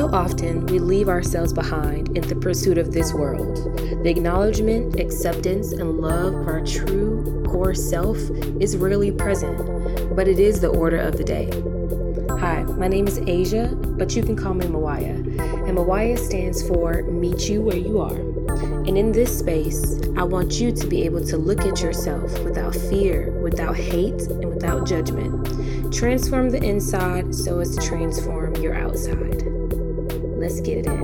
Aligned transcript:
So 0.00 0.08
often, 0.14 0.64
we 0.64 0.78
leave 0.78 1.10
ourselves 1.10 1.52
behind 1.52 2.16
in 2.16 2.26
the 2.26 2.34
pursuit 2.34 2.78
of 2.78 2.90
this 2.90 3.12
world. 3.12 3.56
The 4.02 4.08
acknowledgement, 4.08 4.98
acceptance, 4.98 5.72
and 5.72 6.00
love 6.00 6.32
of 6.32 6.48
our 6.48 6.64
true 6.64 7.44
core 7.46 7.74
self 7.74 8.16
is 8.58 8.78
rarely 8.78 9.12
present, 9.12 10.16
but 10.16 10.26
it 10.26 10.38
is 10.38 10.58
the 10.58 10.68
order 10.68 10.96
of 10.96 11.18
the 11.18 11.22
day. 11.22 11.50
Hi, 12.38 12.62
my 12.62 12.88
name 12.88 13.08
is 13.08 13.18
Asia, 13.18 13.76
but 13.76 14.16
you 14.16 14.22
can 14.22 14.36
call 14.36 14.54
me 14.54 14.64
Mawaya. 14.64 15.16
And 15.68 15.76
Mawaya 15.76 16.18
stands 16.18 16.66
for 16.66 17.02
Meet 17.02 17.50
You 17.50 17.60
Where 17.60 17.76
You 17.76 18.00
Are. 18.00 18.16
And 18.86 18.96
in 18.96 19.12
this 19.12 19.38
space, 19.38 20.00
I 20.16 20.22
want 20.22 20.58
you 20.58 20.72
to 20.72 20.86
be 20.86 21.02
able 21.02 21.22
to 21.26 21.36
look 21.36 21.60
at 21.66 21.82
yourself 21.82 22.42
without 22.42 22.74
fear, 22.74 23.32
without 23.42 23.76
hate, 23.76 24.22
and 24.22 24.48
without 24.48 24.86
judgment. 24.86 25.92
Transform 25.92 26.48
the 26.48 26.64
inside 26.64 27.34
so 27.34 27.60
as 27.60 27.76
to 27.76 27.86
transform 27.86 28.56
your 28.56 28.74
outside. 28.74 29.49
Let's 30.50 30.62
get 30.62 30.78
it 30.78 30.86
in. 30.86 30.98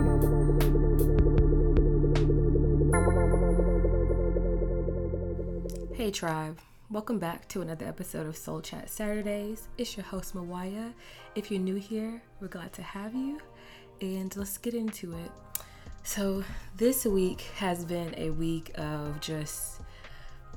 Hey, 5.94 6.10
tribe. 6.10 6.58
Welcome 6.90 7.20
back 7.20 7.46
to 7.50 7.60
another 7.60 7.86
episode 7.86 8.26
of 8.26 8.36
Soul 8.36 8.60
Chat 8.60 8.90
Saturdays. 8.90 9.68
It's 9.78 9.96
your 9.96 10.04
host, 10.04 10.34
Mawaya. 10.34 10.92
If 11.36 11.52
you're 11.52 11.60
new 11.60 11.76
here, 11.76 12.20
we're 12.40 12.48
glad 12.48 12.72
to 12.72 12.82
have 12.82 13.14
you. 13.14 13.38
And 14.00 14.36
let's 14.36 14.58
get 14.58 14.74
into 14.74 15.12
it. 15.12 15.30
So, 16.02 16.42
this 16.76 17.04
week 17.04 17.42
has 17.54 17.84
been 17.84 18.16
a 18.16 18.30
week 18.30 18.72
of 18.76 19.20
just 19.20 19.80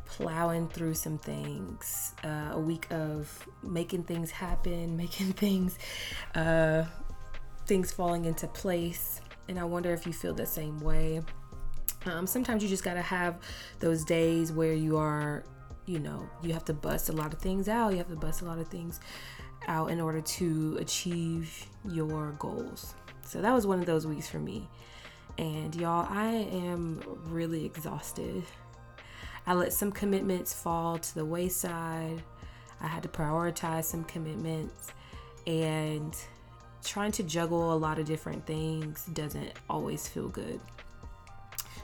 plowing 0.07 0.67
through 0.67 0.95
some 0.95 1.19
things, 1.19 2.15
uh, 2.23 2.53
a 2.53 2.59
week 2.59 2.87
of 2.89 3.47
making 3.61 4.05
things 4.05 4.31
happen, 4.31 4.97
making 5.05 5.33
things, 5.33 5.77
uh, 6.33 6.85
things 7.69 7.91
falling 7.91 8.25
into 8.25 8.47
place. 8.47 9.21
And 9.47 9.59
I 9.59 9.63
wonder 9.63 9.93
if 9.93 10.05
you 10.05 10.11
feel 10.11 10.33
the 10.33 10.45
same 10.45 10.79
way. 10.79 11.21
Um, 12.05 12.25
sometimes 12.25 12.63
you 12.63 12.67
just 12.67 12.83
gotta 12.83 13.01
have 13.01 13.37
those 13.79 14.03
days 14.03 14.51
where 14.51 14.73
you 14.73 14.97
are, 14.97 15.43
you 15.85 15.99
know, 15.99 16.27
you 16.41 16.51
have 16.53 16.65
to 16.65 16.73
bust 16.73 17.09
a 17.09 17.13
lot 17.13 17.31
of 17.31 17.39
things 17.39 17.69
out. 17.69 17.91
You 17.91 17.97
have 17.99 18.09
to 18.09 18.15
bust 18.15 18.41
a 18.41 18.45
lot 18.45 18.57
of 18.57 18.67
things 18.67 18.99
out 19.67 19.91
in 19.91 20.01
order 20.01 20.19
to 20.19 20.77
achieve 20.79 21.67
your 21.87 22.31
goals. 22.39 22.95
So 23.23 23.39
that 23.41 23.53
was 23.53 23.67
one 23.67 23.79
of 23.79 23.85
those 23.85 24.07
weeks 24.07 24.27
for 24.27 24.39
me. 24.39 24.67
And 25.37 25.75
y'all, 25.75 26.07
I 26.09 26.27
am 26.27 27.01
really 27.25 27.65
exhausted. 27.65 28.43
I 29.45 29.53
let 29.53 29.73
some 29.73 29.91
commitments 29.91 30.53
fall 30.53 30.97
to 30.97 31.15
the 31.15 31.25
wayside. 31.25 32.23
I 32.81 32.87
had 32.87 33.03
to 33.03 33.09
prioritize 33.09 33.83
some 33.85 34.03
commitments 34.05 34.91
and 35.45 36.15
trying 36.83 37.11
to 37.13 37.23
juggle 37.23 37.73
a 37.73 37.77
lot 37.77 37.99
of 37.99 38.05
different 38.05 38.45
things 38.45 39.05
doesn't 39.13 39.51
always 39.69 40.07
feel 40.07 40.29
good. 40.29 40.59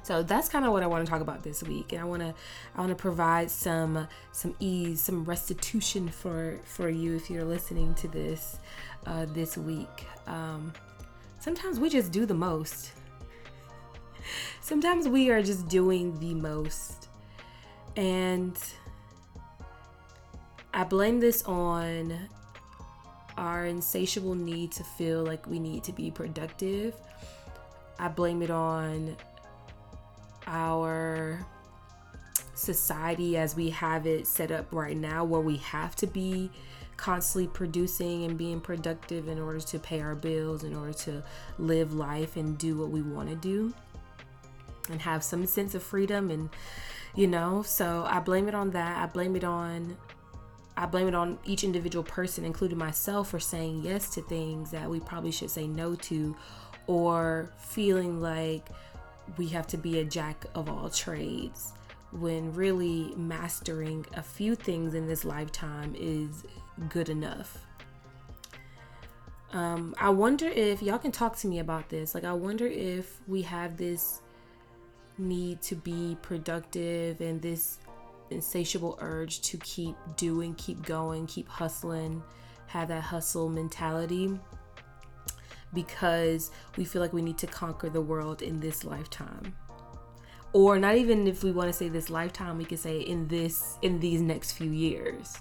So 0.04 0.22
that's 0.22 0.50
kind 0.50 0.66
of 0.66 0.72
what 0.72 0.84
I 0.84 0.88
want 0.88 1.04
to 1.06 1.10
talk 1.10 1.22
about 1.22 1.42
this 1.42 1.64
week, 1.64 1.92
and 1.92 2.00
I 2.00 2.04
want 2.04 2.22
to 2.22 2.34
I 2.76 2.80
want 2.80 2.90
to 2.90 2.96
provide 2.96 3.50
some 3.50 4.08
some 4.32 4.56
ease, 4.60 5.02
some 5.02 5.24
restitution 5.26 6.10
for 6.10 6.60
for 6.64 6.90
you 6.90 7.16
if 7.16 7.30
you're 7.30 7.44
listening 7.44 7.96
to 7.96 8.08
this 8.08 8.60
uh, 9.08 9.26
this 9.26 9.58
week. 9.58 10.06
Um, 10.28 10.74
sometimes 11.40 11.80
we 11.80 11.90
just 11.90 12.12
do 12.12 12.28
the 12.28 12.36
most 12.36 12.92
sometimes 14.62 15.08
we 15.08 15.30
are 15.30 15.42
just 15.42 15.68
doing 15.68 16.18
the 16.20 16.34
most. 16.34 17.10
And 17.96 18.58
I 20.74 20.84
blame 20.84 21.20
this 21.20 21.44
on 21.44 22.18
our 23.38 23.66
insatiable 23.66 24.36
need 24.36 24.72
to 24.74 24.84
feel 24.84 25.24
like 25.24 25.48
we 25.48 25.60
need 25.60 25.84
to 25.86 25.92
be 25.92 26.12
productive. 26.12 26.94
I 28.00 28.08
blame 28.08 28.42
it 28.42 28.50
on 28.50 29.16
our 30.48 31.46
society 32.54 33.38
as 33.38 33.56
we 33.56 33.70
have 33.72 34.06
it 34.06 34.28
set 34.28 34.52
up 34.52 34.68
right 34.72 34.98
now, 34.98 35.24
where 35.24 35.42
we 35.42 35.58
have 35.58 35.96
to 35.98 36.08
be 36.08 36.50
constantly 36.98 37.48
producing 37.48 38.24
and 38.24 38.38
being 38.38 38.62
productive 38.62 39.28
in 39.28 39.40
order 39.40 39.60
to 39.60 39.80
pay 39.80 40.00
our 40.00 40.16
bills, 40.16 40.64
in 40.64 40.76
order 40.76 40.94
to 40.94 41.24
live 41.58 41.94
life 41.94 42.38
and 42.38 42.58
do 42.58 42.78
what 42.78 42.90
we 42.90 43.02
want 43.02 43.30
to 43.30 43.36
do 43.36 43.74
and 44.90 45.02
have 45.02 45.24
some 45.24 45.46
sense 45.46 45.76
of 45.76 45.84
freedom 45.84 46.30
and 46.30 46.50
you 47.16 47.28
know 47.28 47.64
so 47.64 48.06
i 48.10 48.20
blame 48.20 48.48
it 48.48 48.56
on 48.56 48.72
that 48.72 48.98
i 48.98 49.06
blame 49.06 49.36
it 49.36 49.44
on 49.44 49.98
i 50.78 50.86
blame 50.86 51.08
it 51.08 51.16
on 51.16 51.38
each 51.46 51.64
individual 51.64 52.04
person 52.04 52.46
including 52.46 52.78
myself 52.78 53.30
for 53.30 53.40
saying 53.40 53.82
yes 53.84 54.10
to 54.10 54.22
things 54.22 54.72
that 54.72 54.90
we 54.90 55.00
probably 55.00 55.32
should 55.32 55.50
say 55.50 55.68
no 55.68 55.96
to 55.96 56.36
or 56.88 57.52
feeling 57.58 58.22
like 58.22 58.70
we 59.38 59.48
have 59.48 59.66
to 59.66 59.78
be 59.78 60.00
a 60.00 60.06
jack 60.06 60.46
of 60.54 60.70
all 60.70 60.90
trades 60.90 61.74
when 62.12 62.54
really 62.54 63.14
mastering 63.18 64.06
a 64.16 64.22
few 64.22 64.56
things 64.56 64.94
in 64.94 65.08
this 65.08 65.26
lifetime 65.26 65.94
is 65.98 66.44
good 66.90 67.10
enough 67.10 67.66
um, 69.56 69.96
I 69.98 70.10
wonder 70.10 70.48
if 70.48 70.82
y'all 70.82 70.98
can 70.98 71.14
talk 71.14 71.38
to 71.38 71.48
me 71.48 71.60
about 71.60 71.88
this. 71.88 72.14
Like, 72.14 72.26
I 72.26 72.34
wonder 72.34 72.68
if 72.68 73.22
we 73.26 73.42
have 73.44 73.78
this 73.78 74.22
need 75.18 75.62
to 75.62 75.76
be 75.76 76.18
productive 76.22 77.22
and 77.22 77.42
this 77.42 77.78
insatiable 78.30 78.98
urge 79.02 79.42
to 79.42 79.58
keep 79.58 79.96
doing, 80.18 80.56
keep 80.56 80.84
going, 80.86 81.28
keep 81.28 81.48
hustling, 81.48 82.22
have 82.68 82.88
that 82.88 83.02
hustle 83.02 83.50
mentality 83.50 84.40
because 85.74 86.52
we 86.78 86.86
feel 86.86 87.02
like 87.02 87.14
we 87.14 87.22
need 87.22 87.38
to 87.38 87.48
conquer 87.48 87.90
the 87.90 88.02
world 88.02 88.42
in 88.42 88.60
this 88.60 88.84
lifetime. 88.84 89.56
Or 90.54 90.80
not 90.80 90.96
even 90.96 91.28
if 91.28 91.44
we 91.44 91.52
want 91.52 91.68
to 91.68 91.74
say 91.74 91.90
this 91.90 92.10
lifetime, 92.10 92.58
we 92.58 92.66
could 92.66 92.80
say 92.80 93.02
in 93.02 93.28
this 93.28 93.78
in 93.82 94.00
these 94.00 94.22
next 94.22 94.54
few 94.54 94.72
years. 94.72 95.38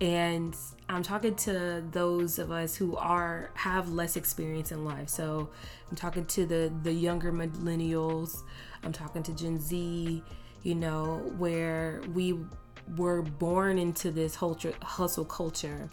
And 0.00 0.56
I'm 0.88 1.02
talking 1.02 1.34
to 1.36 1.84
those 1.90 2.38
of 2.38 2.50
us 2.50 2.74
who 2.74 2.96
are 2.96 3.50
have 3.54 3.90
less 3.90 4.16
experience 4.16 4.72
in 4.72 4.84
life. 4.84 5.08
So 5.08 5.48
I'm 5.90 5.96
talking 5.96 6.26
to 6.26 6.44
the 6.44 6.72
the 6.82 6.92
younger 6.92 7.32
millennials 7.32 8.42
I'm 8.82 8.92
talking 8.92 9.22
to 9.24 9.34
Gen 9.34 9.58
Z, 9.58 10.22
you 10.62 10.74
know, 10.74 11.32
where 11.38 12.02
we 12.14 12.38
were 12.96 13.22
born 13.22 13.78
into 13.78 14.10
this 14.10 14.34
hustle 14.34 15.24
culture 15.24 15.88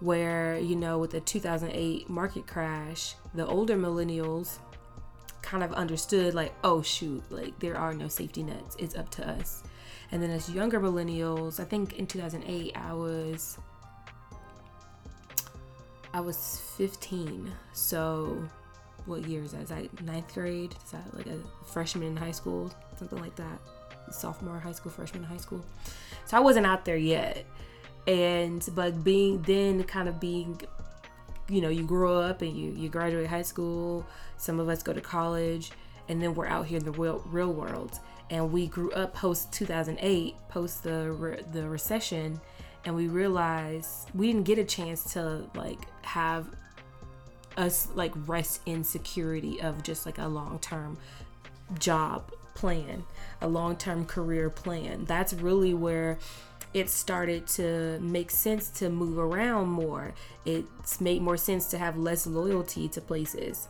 where, 0.00 0.58
you 0.58 0.76
know, 0.76 0.98
with 0.98 1.10
the 1.10 1.20
2008 1.20 2.08
market 2.08 2.46
crash, 2.46 3.14
the 3.34 3.46
older 3.46 3.76
millennials 3.76 4.58
kind 5.42 5.62
of 5.62 5.72
understood, 5.72 6.34
like, 6.34 6.52
oh, 6.64 6.82
shoot, 6.82 7.22
like, 7.30 7.58
there 7.58 7.76
are 7.76 7.92
no 7.92 8.08
safety 8.08 8.42
nets. 8.42 8.76
It's 8.78 8.96
up 8.96 9.10
to 9.10 9.28
us. 9.28 9.62
And 10.12 10.22
then 10.22 10.30
as 10.30 10.50
younger 10.50 10.80
millennials, 10.80 11.60
I 11.60 11.64
think 11.64 11.98
in 11.98 12.06
2008, 12.06 12.76
I 12.76 12.92
was. 12.92 13.58
I 16.12 16.20
was 16.20 16.60
15. 16.76 17.52
So 17.72 18.42
what 19.06 19.24
year 19.26 19.42
is 19.42 19.52
that? 19.52 19.62
Is 19.62 19.68
that 19.68 20.02
ninth 20.02 20.34
grade? 20.34 20.74
Is 20.84 20.90
that 20.90 21.14
like 21.16 21.26
a 21.26 21.38
freshman 21.64 22.08
in 22.08 22.16
high 22.16 22.32
school? 22.32 22.72
Something 22.96 23.20
like 23.20 23.36
that. 23.36 23.60
Sophomore 24.10 24.58
high 24.58 24.72
school, 24.72 24.90
freshman 24.90 25.22
high 25.22 25.36
school. 25.36 25.64
So 26.26 26.36
I 26.36 26.40
wasn't 26.40 26.66
out 26.66 26.84
there 26.84 26.96
yet. 26.96 27.44
And 28.06 28.66
but 28.74 29.04
being 29.04 29.42
then 29.42 29.84
kind 29.84 30.08
of 30.08 30.20
being 30.20 30.60
you 31.48 31.60
know, 31.60 31.68
you 31.68 31.82
grow 31.82 32.20
up 32.20 32.42
and 32.42 32.56
you 32.56 32.70
you 32.70 32.88
graduate 32.88 33.26
high 33.26 33.42
school, 33.42 34.06
some 34.36 34.60
of 34.60 34.68
us 34.68 34.82
go 34.82 34.92
to 34.92 35.00
college, 35.00 35.72
and 36.08 36.22
then 36.22 36.34
we're 36.34 36.46
out 36.46 36.66
here 36.66 36.78
in 36.78 36.84
the 36.84 36.92
real 36.92 37.22
real 37.26 37.52
world. 37.52 37.98
And 38.30 38.52
we 38.52 38.68
grew 38.68 38.92
up 38.92 39.12
post 39.12 39.52
2008, 39.52 40.36
post 40.48 40.84
the 40.84 41.10
re- 41.10 41.42
the 41.52 41.68
recession, 41.68 42.40
and 42.84 42.94
we 42.94 43.08
realized 43.08 44.10
we 44.14 44.28
didn't 44.28 44.44
get 44.44 44.58
a 44.58 44.64
chance 44.64 45.12
to 45.14 45.44
like 45.54 45.80
have 46.02 46.46
us 47.56 47.88
like 47.94 48.12
rest 48.26 48.60
in 48.66 48.84
security 48.84 49.60
of 49.60 49.82
just 49.82 50.06
like 50.06 50.18
a 50.18 50.26
long-term 50.26 50.96
job 51.78 52.30
plan, 52.60 53.04
a 53.40 53.48
long-term 53.48 54.04
career 54.04 54.50
plan. 54.50 55.06
That's 55.06 55.32
really 55.32 55.72
where 55.72 56.18
it 56.74 56.90
started 56.90 57.46
to 57.46 57.98
make 58.00 58.30
sense 58.30 58.68
to 58.68 58.90
move 58.90 59.18
around 59.18 59.68
more. 59.68 60.12
It's 60.44 61.00
made 61.00 61.22
more 61.22 61.38
sense 61.38 61.68
to 61.68 61.78
have 61.78 61.96
less 61.96 62.26
loyalty 62.26 62.86
to 62.90 63.00
places. 63.00 63.66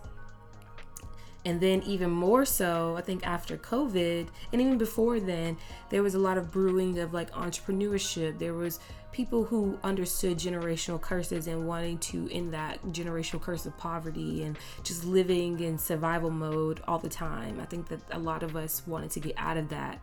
And 1.44 1.60
then, 1.60 1.82
even 1.82 2.10
more 2.10 2.44
so, 2.44 2.96
I 2.96 3.00
think 3.00 3.26
after 3.26 3.56
COVID, 3.56 4.28
and 4.52 4.60
even 4.60 4.76
before 4.76 5.20
then, 5.20 5.56
there 5.88 6.02
was 6.02 6.14
a 6.14 6.18
lot 6.18 6.36
of 6.36 6.52
brewing 6.52 6.98
of 6.98 7.14
like 7.14 7.30
entrepreneurship. 7.32 8.38
There 8.38 8.52
was 8.52 8.78
people 9.12 9.44
who 9.44 9.78
understood 9.82 10.38
generational 10.38 11.00
curses 11.00 11.46
and 11.46 11.66
wanting 11.66 11.98
to 11.98 12.28
end 12.30 12.52
that 12.52 12.80
generational 12.88 13.40
curse 13.40 13.66
of 13.66 13.76
poverty 13.76 14.44
and 14.44 14.56
just 14.84 15.04
living 15.04 15.58
in 15.60 15.78
survival 15.78 16.30
mode 16.30 16.80
all 16.86 16.98
the 16.98 17.08
time. 17.08 17.58
I 17.60 17.64
think 17.64 17.88
that 17.88 18.00
a 18.10 18.18
lot 18.18 18.42
of 18.42 18.54
us 18.54 18.82
wanted 18.86 19.10
to 19.12 19.20
get 19.20 19.34
out 19.36 19.56
of 19.56 19.68
that. 19.70 20.00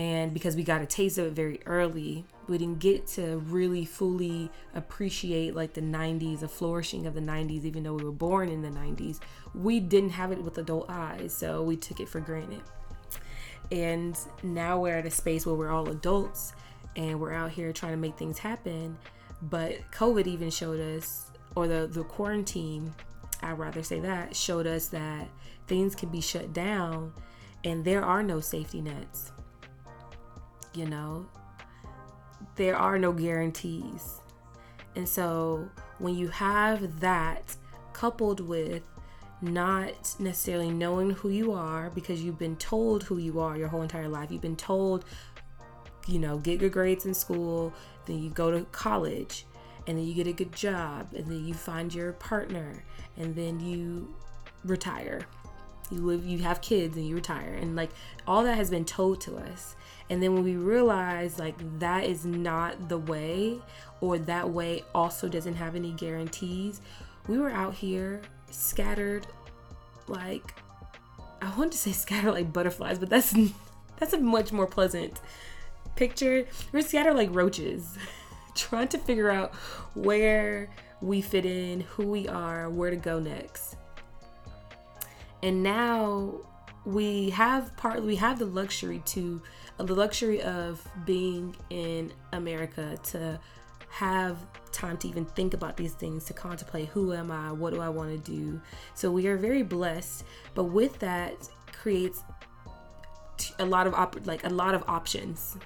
And 0.00 0.32
because 0.32 0.56
we 0.56 0.62
got 0.62 0.80
a 0.80 0.86
taste 0.86 1.18
of 1.18 1.26
it 1.26 1.32
very 1.34 1.60
early, 1.66 2.24
we 2.48 2.56
didn't 2.56 2.78
get 2.78 3.06
to 3.08 3.36
really 3.48 3.84
fully 3.84 4.50
appreciate 4.74 5.54
like 5.54 5.74
the 5.74 5.82
90s, 5.82 6.40
the 6.40 6.48
flourishing 6.48 7.06
of 7.06 7.12
the 7.12 7.20
90s, 7.20 7.64
even 7.64 7.82
though 7.82 7.92
we 7.92 8.04
were 8.04 8.10
born 8.10 8.48
in 8.48 8.62
the 8.62 8.70
90s. 8.70 9.20
We 9.54 9.78
didn't 9.78 10.12
have 10.12 10.32
it 10.32 10.42
with 10.42 10.56
adult 10.56 10.86
eyes, 10.88 11.34
so 11.34 11.62
we 11.62 11.76
took 11.76 12.00
it 12.00 12.08
for 12.08 12.18
granted. 12.18 12.62
And 13.70 14.18
now 14.42 14.80
we're 14.80 14.96
at 14.96 15.04
a 15.04 15.10
space 15.10 15.44
where 15.44 15.54
we're 15.54 15.68
all 15.68 15.90
adults 15.90 16.54
and 16.96 17.20
we're 17.20 17.34
out 17.34 17.50
here 17.50 17.70
trying 17.70 17.92
to 17.92 17.98
make 17.98 18.16
things 18.16 18.38
happen. 18.38 18.96
But 19.42 19.74
COVID 19.92 20.26
even 20.26 20.48
showed 20.48 20.80
us, 20.80 21.30
or 21.54 21.68
the, 21.68 21.86
the 21.86 22.04
quarantine, 22.04 22.94
I'd 23.42 23.58
rather 23.58 23.82
say 23.82 24.00
that, 24.00 24.34
showed 24.34 24.66
us 24.66 24.88
that 24.88 25.28
things 25.66 25.94
can 25.94 26.08
be 26.08 26.22
shut 26.22 26.54
down 26.54 27.12
and 27.64 27.84
there 27.84 28.02
are 28.02 28.22
no 28.22 28.40
safety 28.40 28.80
nets. 28.80 29.32
You 30.74 30.86
know, 30.86 31.26
there 32.56 32.76
are 32.76 32.98
no 32.98 33.12
guarantees. 33.12 34.20
And 34.96 35.08
so 35.08 35.68
when 35.98 36.14
you 36.14 36.28
have 36.28 37.00
that 37.00 37.56
coupled 37.92 38.40
with 38.40 38.82
not 39.42 40.14
necessarily 40.18 40.70
knowing 40.70 41.10
who 41.10 41.30
you 41.30 41.52
are 41.52 41.90
because 41.90 42.22
you've 42.22 42.38
been 42.38 42.56
told 42.56 43.02
who 43.04 43.18
you 43.18 43.40
are 43.40 43.56
your 43.56 43.68
whole 43.68 43.82
entire 43.82 44.08
life, 44.08 44.30
you've 44.30 44.42
been 44.42 44.56
told, 44.56 45.04
you 46.06 46.18
know, 46.18 46.38
get 46.38 46.58
good 46.58 46.72
grades 46.72 47.06
in 47.06 47.14
school, 47.14 47.72
then 48.06 48.22
you 48.22 48.30
go 48.30 48.50
to 48.50 48.64
college, 48.66 49.46
and 49.86 49.96
then 49.96 50.06
you 50.06 50.14
get 50.14 50.26
a 50.26 50.32
good 50.32 50.52
job, 50.52 51.12
and 51.14 51.26
then 51.26 51.44
you 51.44 51.54
find 51.54 51.94
your 51.94 52.12
partner, 52.14 52.84
and 53.16 53.34
then 53.34 53.60
you 53.60 54.14
retire. 54.64 55.22
You 55.90 55.98
live 55.98 56.24
you 56.24 56.38
have 56.38 56.60
kids 56.60 56.96
and 56.96 57.06
you 57.06 57.16
retire. 57.16 57.54
And 57.54 57.74
like 57.74 57.90
all 58.26 58.44
that 58.44 58.56
has 58.56 58.70
been 58.70 58.84
told 58.84 59.20
to 59.22 59.36
us 59.36 59.74
and 60.10 60.22
then 60.22 60.34
when 60.34 60.44
we 60.44 60.56
realize 60.56 61.38
like 61.38 61.56
that 61.78 62.04
is 62.04 62.26
not 62.26 62.88
the 62.88 62.98
way 62.98 63.58
or 64.02 64.18
that 64.18 64.50
way 64.50 64.84
also 64.94 65.28
doesn't 65.28 65.54
have 65.54 65.74
any 65.74 65.92
guarantees 65.92 66.82
we 67.26 67.38
were 67.38 67.50
out 67.50 67.72
here 67.72 68.20
scattered 68.50 69.26
like 70.08 70.54
i 71.40 71.56
want 71.56 71.72
to 71.72 71.78
say 71.78 71.92
scattered 71.92 72.32
like 72.32 72.52
butterflies 72.52 72.98
but 72.98 73.08
that's 73.08 73.34
that's 73.98 74.12
a 74.12 74.18
much 74.18 74.52
more 74.52 74.66
pleasant 74.66 75.20
picture. 76.00 76.46
We're 76.72 76.82
scattered 76.82 77.14
like 77.14 77.28
roaches 77.32 77.96
trying 78.54 78.88
to 78.88 78.98
figure 78.98 79.30
out 79.30 79.54
where 79.94 80.70
we 81.02 81.20
fit 81.20 81.44
in 81.44 81.82
who 81.82 82.06
we 82.06 82.26
are 82.26 82.68
where 82.68 82.90
to 82.90 82.96
go 82.96 83.20
next. 83.20 83.76
And 85.42 85.62
now 85.62 86.40
we 86.86 87.30
have 87.30 87.76
part 87.76 88.02
we 88.02 88.16
have 88.16 88.38
the 88.38 88.46
luxury 88.46 89.02
to 89.04 89.42
the 89.86 89.94
luxury 89.94 90.42
of 90.42 90.86
being 91.04 91.56
in 91.70 92.12
America 92.32 92.98
to 93.02 93.38
have 93.88 94.38
time 94.72 94.96
to 94.96 95.08
even 95.08 95.24
think 95.24 95.52
about 95.52 95.76
these 95.76 95.94
things 95.94 96.24
to 96.24 96.32
contemplate 96.32 96.88
who 96.88 97.12
am 97.12 97.30
I 97.30 97.50
what 97.50 97.74
do 97.74 97.80
I 97.80 97.88
want 97.88 98.10
to 98.10 98.30
do 98.30 98.60
so 98.94 99.10
we 99.10 99.26
are 99.26 99.36
very 99.36 99.62
blessed 99.62 100.24
but 100.54 100.64
with 100.64 100.98
that 101.00 101.48
creates 101.72 102.22
a 103.58 103.64
lot 103.64 103.88
of 103.88 103.94
op- 103.94 104.26
like 104.26 104.44
a 104.44 104.48
lot 104.48 104.74
of 104.74 104.84
options 104.86 105.56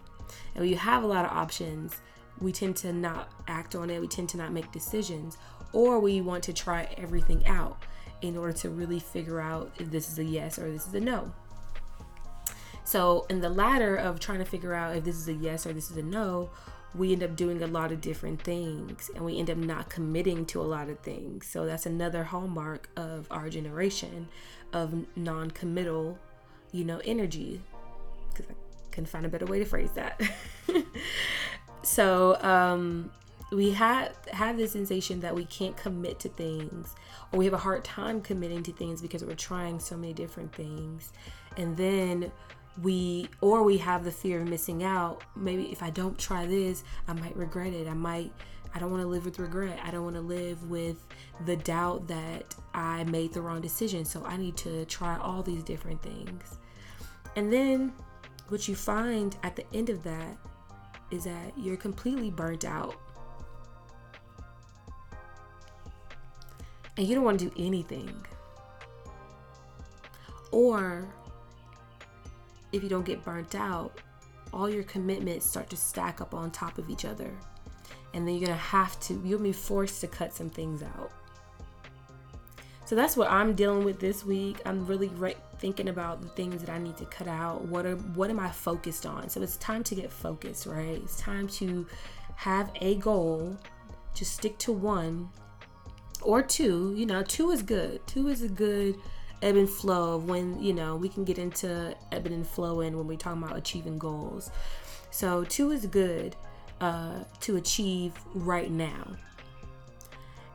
and 0.55 0.63
when 0.63 0.71
you 0.71 0.77
have 0.77 1.03
a 1.03 1.07
lot 1.07 1.27
of 1.27 1.33
options 1.33 2.01
we 2.41 2.51
tend 2.51 2.77
to 2.77 2.93
not 2.95 3.31
act 3.47 3.75
on 3.75 3.91
it 3.91 4.01
we 4.01 4.09
tend 4.09 4.29
to 4.31 4.39
not 4.39 4.53
make 4.53 4.73
decisions 4.73 5.37
or 5.75 5.99
we 5.99 6.23
want 6.23 6.43
to 6.45 6.53
try 6.55 6.89
everything 6.97 7.47
out 7.47 7.83
in 8.23 8.39
order 8.39 8.53
to 8.53 8.71
really 8.71 9.01
figure 9.01 9.41
out 9.41 9.71
if 9.79 9.91
this 9.91 10.09
is 10.11 10.19
a 10.19 10.25
yes 10.25 10.59
or 10.59 10.71
this 10.71 10.87
is 10.87 10.95
a 10.95 11.01
no. 11.01 11.31
So, 12.85 13.27
in 13.31 13.41
the 13.41 13.49
latter 13.49 13.97
of 13.97 14.21
trying 14.21 14.39
to 14.39 14.45
figure 14.45 14.75
out 14.75 14.97
if 14.97 15.05
this 15.05 15.17
is 15.17 15.29
a 15.29 15.33
yes 15.33 15.67
or 15.67 15.73
this 15.73 15.91
is 15.91 15.97
a 15.97 16.03
no, 16.03 16.51
we 16.95 17.13
end 17.13 17.23
up 17.23 17.35
doing 17.35 17.63
a 17.63 17.67
lot 17.67 17.91
of 17.91 18.01
different 18.01 18.43
things 18.43 19.11
and 19.15 19.25
we 19.25 19.39
end 19.39 19.51
up 19.51 19.57
not 19.57 19.89
committing 19.89 20.47
to 20.47 20.61
a 20.61 20.63
lot 20.63 20.89
of 20.89 20.99
things. 21.01 21.47
So, 21.47 21.65
that's 21.65 21.87
another 21.87 22.25
hallmark 22.25 22.91
of 22.97 23.27
our 23.31 23.49
generation 23.49 24.29
of 24.73 25.07
non 25.17 25.51
committal, 25.51 26.19
you 26.73 26.85
know, 26.85 27.01
energy. 27.05 27.63
Because 28.29 28.47
I 28.51 28.55
couldn't 28.91 29.09
find 29.09 29.25
a 29.25 29.29
better 29.29 29.47
way 29.47 29.59
to 29.61 29.65
phrase 29.65 29.93
that. 29.93 30.21
so, 31.83 32.41
um, 32.43 33.11
we 33.51 33.71
have 33.71 34.15
have 34.33 34.57
this 34.57 34.73
sensation 34.73 35.21
that 35.21 35.35
we 35.35 35.45
can't 35.47 35.77
commit 35.77 36.19
to 36.21 36.29
things 36.29 36.95
or 37.33 37.39
we 37.39 37.45
have 37.45 37.55
a 37.55 37.59
hard 37.59 37.85
time 37.85 38.21
committing 38.21 38.63
to 38.63 38.73
things 38.73 39.01
because 39.01 39.25
we're 39.25 39.35
trying 39.35 39.79
so 39.79 39.97
many 39.97 40.13
different 40.13 40.53
things 40.53 41.13
and 41.57 41.77
then 41.77 42.33
we 42.83 43.29
or 43.41 43.63
we 43.63 43.79
have 43.79 44.05
the 44.05 44.11
fear 44.11 44.41
of 44.41 44.49
missing 44.49 44.83
out. 44.83 45.23
Maybe 45.37 45.71
if 45.71 45.83
i 45.83 45.91
don't 45.91 46.19
try 46.19 46.47
this 46.47 46.83
i 47.07 47.13
might 47.13 47.37
regret 47.37 47.73
it. 47.73 47.87
I 47.87 47.95
might 47.95 48.33
i 48.75 48.79
don't 48.79 48.91
want 48.91 49.03
to 49.03 49.09
live 49.09 49.25
with 49.25 49.39
regret. 49.39 49.79
I 49.85 49.91
don't 49.91 50.05
want 50.05 50.17
to 50.17 50.23
live 50.23 50.69
with 50.69 51.05
the 51.47 51.57
doubt 51.57 52.09
that 52.09 52.55
i 52.73 53.05
made 53.05 53.33
the 53.33 53.41
wrong 53.41 53.61
decision. 53.61 54.05
So 54.05 54.25
i 54.25 54.37
need 54.37 54.57
to 54.59 54.85
try 54.87 55.19
all 55.19 55.43
these 55.43 55.63
different 55.63 56.03
things. 56.03 56.59
And 57.37 57.53
then 57.53 57.93
what 58.49 58.69
you 58.69 58.75
find 58.75 59.37
at 59.43 59.57
the 59.57 59.65
end 59.73 59.91
of 59.91 60.03
that 60.05 60.37
is 61.11 61.25
that 61.25 61.53
you're 61.57 61.77
completely 61.77 62.31
burnt 62.31 62.65
out. 62.65 62.97
And 66.97 67.07
you 67.07 67.15
don't 67.15 67.25
want 67.25 67.41
to 67.41 67.47
do 67.47 67.53
anything. 67.57 68.25
Or 70.53 71.09
if 72.75 72.83
you 72.83 72.89
don't 72.89 73.07
get 73.07 73.25
burnt 73.25 73.55
out, 73.55 74.01
all 74.53 74.69
your 74.69 74.85
commitments 74.85 75.47
start 75.47 75.71
to 75.71 75.77
stack 75.77 76.21
up 76.21 76.35
on 76.35 76.51
top 76.51 76.79
of 76.79 76.91
each 76.91 77.05
other. 77.05 77.31
And 78.13 78.27
then 78.27 78.37
you're 78.37 78.49
to 78.49 78.55
have 78.55 78.99
to, 79.01 79.21
you'll 79.25 79.41
be 79.41 79.53
forced 79.53 80.01
to 80.03 80.07
cut 80.07 80.33
some 80.33 80.51
things 80.51 80.83
out. 80.83 81.11
So 82.85 82.95
that's 82.95 83.17
what 83.17 83.31
I'm 83.31 83.55
dealing 83.55 83.85
with 83.85 83.99
this 83.99 84.25
week. 84.25 84.61
I'm 84.67 84.87
really 84.87 85.09
re- 85.09 85.37
thinking 85.59 85.89
about 85.89 86.21
the 86.21 86.29
things 86.29 86.61
that 86.63 86.71
I 86.71 86.79
need 86.79 86.97
to 86.99 87.07
cut 87.07 87.27
out. 87.27 87.63
What 87.63 87.87
are 87.87 87.97
what 87.97 88.29
am 88.29 88.39
I 88.39 88.51
focused 88.51 89.07
on? 89.07 89.31
So 89.31 89.41
it's 89.41 89.57
time 89.57 89.83
to 89.85 89.95
get 89.95 90.13
focused, 90.13 90.67
right? 90.67 91.01
It's 91.03 91.19
time 91.19 91.49
to 91.49 91.87
have 92.37 92.71
a 92.83 92.97
goal, 92.97 93.57
just 94.13 94.35
stick 94.35 94.59
to 94.59 94.73
one 94.73 95.31
or 96.21 96.43
two. 96.43 96.93
You 96.95 97.07
know, 97.07 97.23
two 97.23 97.51
is 97.53 97.63
good. 97.63 98.07
Two 98.07 98.29
is 98.29 98.43
a 98.43 98.49
good 98.49 98.97
ebb 99.43 99.57
and 99.57 99.69
flow 99.69 100.17
of 100.17 100.29
when 100.29 100.61
you 100.63 100.73
know 100.73 100.97
we 100.97 101.09
can 101.09 101.25
get 101.25 101.39
into 101.39 101.95
ebb 102.13 102.27
and 102.27 102.47
flowing 102.47 102.97
when 102.97 103.07
we 103.07 103.17
talk 103.17 103.37
about 103.37 103.57
achieving 103.57 103.99
goals. 103.99 104.51
So 105.11 105.45
two 105.45 105.71
is 105.71 105.87
good 105.87 106.35
uh, 106.81 107.21
to 107.41 107.57
achieve 107.57 108.13
right 108.35 108.71
now. 108.71 109.17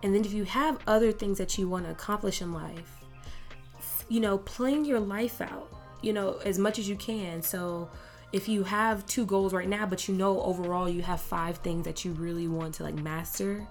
And 0.03 0.13
then 0.13 0.23
if 0.23 0.33
you 0.33 0.45
have 0.45 0.79
other 0.87 1.11
things 1.11 1.37
that 1.37 1.57
you 1.57 1.67
want 1.67 1.85
to 1.85 1.91
accomplish 1.91 2.41
in 2.41 2.53
life, 2.53 3.03
you 4.07 4.19
know, 4.19 4.37
playing 4.37 4.85
your 4.85 4.99
life 4.99 5.41
out, 5.41 5.69
you 6.01 6.13
know, 6.13 6.39
as 6.45 6.57
much 6.57 6.79
as 6.79 6.87
you 6.87 6.95
can. 6.95 7.41
So 7.41 7.89
if 8.31 8.47
you 8.47 8.63
have 8.63 9.05
two 9.05 9.25
goals 9.25 9.53
right 9.53 9.67
now, 9.67 9.85
but 9.85 10.07
you 10.07 10.15
know 10.15 10.41
overall 10.41 10.87
you 10.87 11.01
have 11.01 11.19
five 11.19 11.57
things 11.57 11.85
that 11.85 12.05
you 12.05 12.11
really 12.13 12.47
want 12.47 12.75
to 12.75 12.83
like 12.83 12.95
master, 12.95 13.67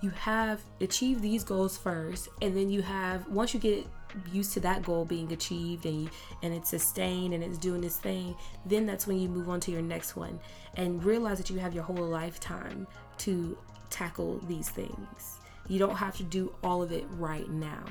you 0.00 0.10
have 0.10 0.60
achieved 0.80 1.22
these 1.22 1.42
goals 1.42 1.76
first 1.76 2.28
and 2.40 2.56
then 2.56 2.70
you 2.70 2.82
have 2.82 3.26
once 3.28 3.52
you 3.52 3.58
get 3.58 3.86
used 4.32 4.52
to 4.52 4.60
that 4.60 4.82
goal 4.82 5.04
being 5.04 5.30
achieved 5.32 5.86
and 5.86 6.02
you, 6.02 6.10
and 6.42 6.54
it's 6.54 6.70
sustained 6.70 7.34
and 7.34 7.42
it's 7.42 7.58
doing 7.58 7.80
this 7.80 7.96
thing 7.96 8.34
then 8.66 8.86
that's 8.86 9.06
when 9.06 9.18
you 9.18 9.28
move 9.28 9.48
on 9.48 9.60
to 9.60 9.70
your 9.70 9.82
next 9.82 10.16
one 10.16 10.38
and 10.76 11.04
realize 11.04 11.38
that 11.38 11.50
you 11.50 11.58
have 11.58 11.74
your 11.74 11.84
whole 11.84 11.96
lifetime 11.96 12.86
to 13.18 13.56
tackle 13.90 14.38
these 14.48 14.68
things 14.68 15.38
you 15.68 15.78
don't 15.78 15.96
have 15.96 16.16
to 16.16 16.22
do 16.22 16.52
all 16.62 16.82
of 16.82 16.92
it 16.92 17.04
right 17.18 17.48
now 17.50 17.84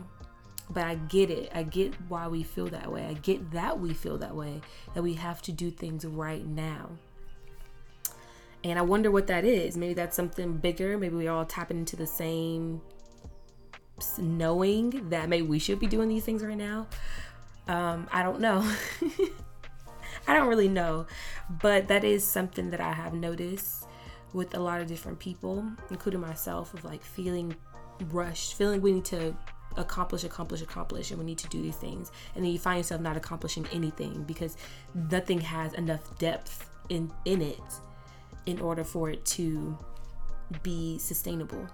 but 0.69 0.83
I 0.83 0.95
get 0.95 1.29
it. 1.29 1.51
I 1.53 1.63
get 1.63 1.93
why 2.09 2.27
we 2.27 2.43
feel 2.43 2.67
that 2.67 2.91
way. 2.91 3.05
I 3.05 3.13
get 3.13 3.51
that 3.51 3.79
we 3.79 3.93
feel 3.93 4.17
that 4.17 4.35
way, 4.35 4.61
that 4.93 5.01
we 5.01 5.13
have 5.13 5.41
to 5.43 5.51
do 5.51 5.71
things 5.71 6.05
right 6.05 6.45
now. 6.45 6.89
And 8.63 8.77
I 8.77 8.81
wonder 8.81 9.09
what 9.09 9.27
that 9.27 9.45
is. 9.45 9.77
Maybe 9.77 9.93
that's 9.93 10.15
something 10.15 10.57
bigger. 10.57 10.97
Maybe 10.97 11.15
we 11.15 11.27
all 11.27 11.45
tapping 11.45 11.77
into 11.77 11.95
the 11.95 12.07
same 12.07 12.81
knowing 14.17 15.09
that 15.09 15.29
maybe 15.29 15.45
we 15.47 15.59
should 15.59 15.79
be 15.79 15.87
doing 15.87 16.09
these 16.09 16.23
things 16.23 16.43
right 16.43 16.57
now. 16.57 16.87
Um, 17.67 18.07
I 18.11 18.23
don't 18.23 18.39
know. 18.39 18.69
I 20.27 20.33
don't 20.33 20.47
really 20.47 20.67
know. 20.67 21.07
But 21.61 21.87
that 21.87 22.03
is 22.03 22.23
something 22.23 22.69
that 22.71 22.81
I 22.81 22.93
have 22.93 23.13
noticed 23.13 23.85
with 24.33 24.55
a 24.55 24.59
lot 24.59 24.81
of 24.81 24.87
different 24.87 25.19
people, 25.19 25.65
including 25.89 26.21
myself, 26.21 26.73
of 26.73 26.83
like 26.83 27.03
feeling 27.03 27.55
rushed, 28.11 28.55
feeling 28.55 28.81
we 28.81 28.93
need 28.93 29.05
to 29.05 29.35
accomplish, 29.77 30.23
accomplish, 30.23 30.61
accomplish, 30.61 31.11
and 31.11 31.19
we 31.19 31.25
need 31.25 31.37
to 31.39 31.47
do 31.47 31.61
these 31.61 31.75
things. 31.75 32.11
And 32.35 32.43
then 32.43 32.51
you 32.51 32.59
find 32.59 32.77
yourself 32.77 33.01
not 33.01 33.17
accomplishing 33.17 33.65
anything 33.71 34.23
because 34.23 34.57
nothing 34.93 35.39
has 35.41 35.73
enough 35.73 36.17
depth 36.17 36.69
in 36.89 37.11
in 37.25 37.41
it 37.41 37.61
in 38.45 38.59
order 38.59 38.83
for 38.83 39.09
it 39.09 39.25
to 39.25 39.77
be 40.63 40.97
sustainable. 40.99 41.67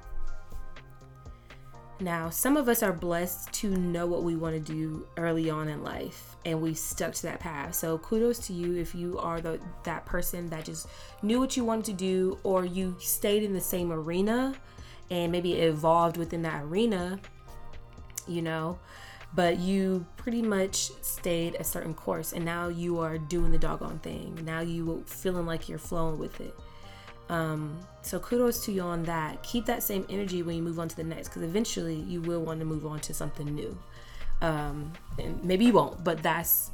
Now, 2.00 2.30
some 2.30 2.58
of 2.58 2.68
us 2.68 2.84
are 2.84 2.92
blessed 2.92 3.54
to 3.54 3.70
know 3.70 4.06
what 4.08 4.24
we 4.24 4.36
want 4.36 4.56
to 4.56 4.74
do 4.74 5.08
early 5.16 5.50
on 5.50 5.68
in 5.68 5.84
life 5.84 6.36
and 6.46 6.62
we 6.62 6.74
stuck 6.74 7.14
to 7.14 7.22
that 7.24 7.40
path. 7.40 7.76
So 7.76 7.98
kudos 8.00 8.40
to 8.48 8.54
you 8.54 8.76
if 8.76 8.94
you 8.96 9.18
are 9.20 9.40
the 9.40 9.60
that 9.84 10.06
person 10.06 10.50
that 10.50 10.66
just 10.66 10.88
knew 11.22 11.40
what 11.40 11.56
you 11.56 11.64
wanted 11.64 11.86
to 11.86 11.94
do 11.94 12.40
or 12.44 12.66
you 12.66 12.96
stayed 13.00 13.44
in 13.44 13.54
the 13.54 13.62
same 13.62 13.92
arena 13.92 14.56
and 15.12 15.32
maybe 15.32 15.54
evolved 15.54 16.18
within 16.18 16.42
that 16.42 16.64
arena, 16.64 17.20
you 18.28 18.42
know, 18.42 18.80
but 19.36 19.60
you 19.60 20.06
pretty 20.18 20.42
much 20.42 20.92
stayed 21.02 21.56
a 21.56 21.64
certain 21.64 21.94
course 21.94 22.34
and 22.34 22.44
now 22.44 22.68
you 22.68 23.00
are 23.00 23.18
doing 23.18 23.52
the 23.52 23.58
doggone 23.58 24.00
thing. 24.00 24.38
Now 24.44 24.62
you 24.62 25.04
feeling 25.06 25.46
like 25.46 25.70
you're 25.70 25.78
flowing 25.78 26.18
with 26.18 26.42
it. 26.42 26.56
Um, 27.34 27.80
so 28.04 28.20
kudos 28.20 28.64
to 28.66 28.72
you 28.72 28.82
on 28.82 29.02
that. 29.06 29.42
Keep 29.42 29.66
that 29.66 29.82
same 29.82 30.06
energy 30.08 30.44
when 30.44 30.56
you 30.56 30.62
move 30.62 30.78
on 30.78 30.88
to 30.88 30.96
the 30.96 31.04
next, 31.04 31.30
because 31.30 31.42
eventually 31.42 31.96
you 31.96 32.22
will 32.22 32.42
want 32.44 32.60
to 32.60 32.66
move 32.66 32.86
on 32.86 33.00
to 33.00 33.14
something 33.14 33.48
new. 33.48 33.76
Um, 34.42 34.94
and 35.18 35.44
maybe 35.44 35.66
you 35.66 35.74
won't, 35.74 36.04
but 36.04 36.22
that's 36.22 36.70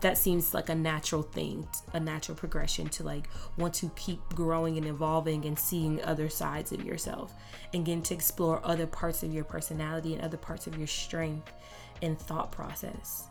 that 0.00 0.16
seems 0.16 0.54
like 0.54 0.70
a 0.70 0.74
natural 0.74 1.22
thing, 1.22 1.68
a 1.92 2.00
natural 2.00 2.36
progression 2.36 2.88
to 2.88 3.02
like 3.02 3.28
want 3.58 3.74
to 3.74 3.90
keep 3.96 4.20
growing 4.30 4.78
and 4.78 4.86
evolving 4.86 5.44
and 5.44 5.58
seeing 5.58 6.02
other 6.04 6.30
sides 6.30 6.72
of 6.72 6.84
yourself 6.84 7.34
and 7.74 7.84
getting 7.84 8.02
to 8.02 8.14
explore 8.14 8.60
other 8.64 8.86
parts 8.86 9.22
of 9.22 9.34
your 9.34 9.44
personality 9.44 10.14
and 10.14 10.22
other 10.22 10.36
parts 10.38 10.66
of 10.66 10.78
your 10.78 10.86
strength 10.86 11.52
and 12.00 12.18
thought 12.18 12.50
process. 12.50 13.24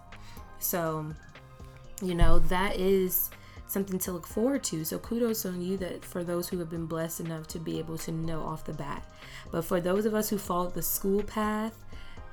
So, 0.60 1.08
you 2.04 2.14
know, 2.14 2.38
that 2.40 2.76
is 2.76 3.32
something 3.68 4.00
to 4.00 4.12
look 4.12 4.26
forward 4.26 4.64
to. 4.66 4.84
So 4.86 4.98
kudos 4.98 5.46
on 5.46 5.62
you 5.62 5.78
that 5.78 6.04
for 6.04 6.24
those 6.24 6.50
who 6.50 6.58
have 6.60 6.70
been 6.70 6.86
blessed 6.86 7.20
enough 7.20 7.48
to 7.48 7.60
be 7.60 7.80
able 7.80 7.98
to 8.00 8.12
know 8.12 8.42
off 8.42 8.66
the 8.66 8.74
bat. 8.74 9.04
But 9.52 9.66
for 9.66 9.80
those 9.82 10.06
of 10.06 10.14
us 10.14 10.30
who 10.30 10.38
followed 10.38 10.74
the 10.74 10.82
school 10.82 11.24
path 11.24 11.78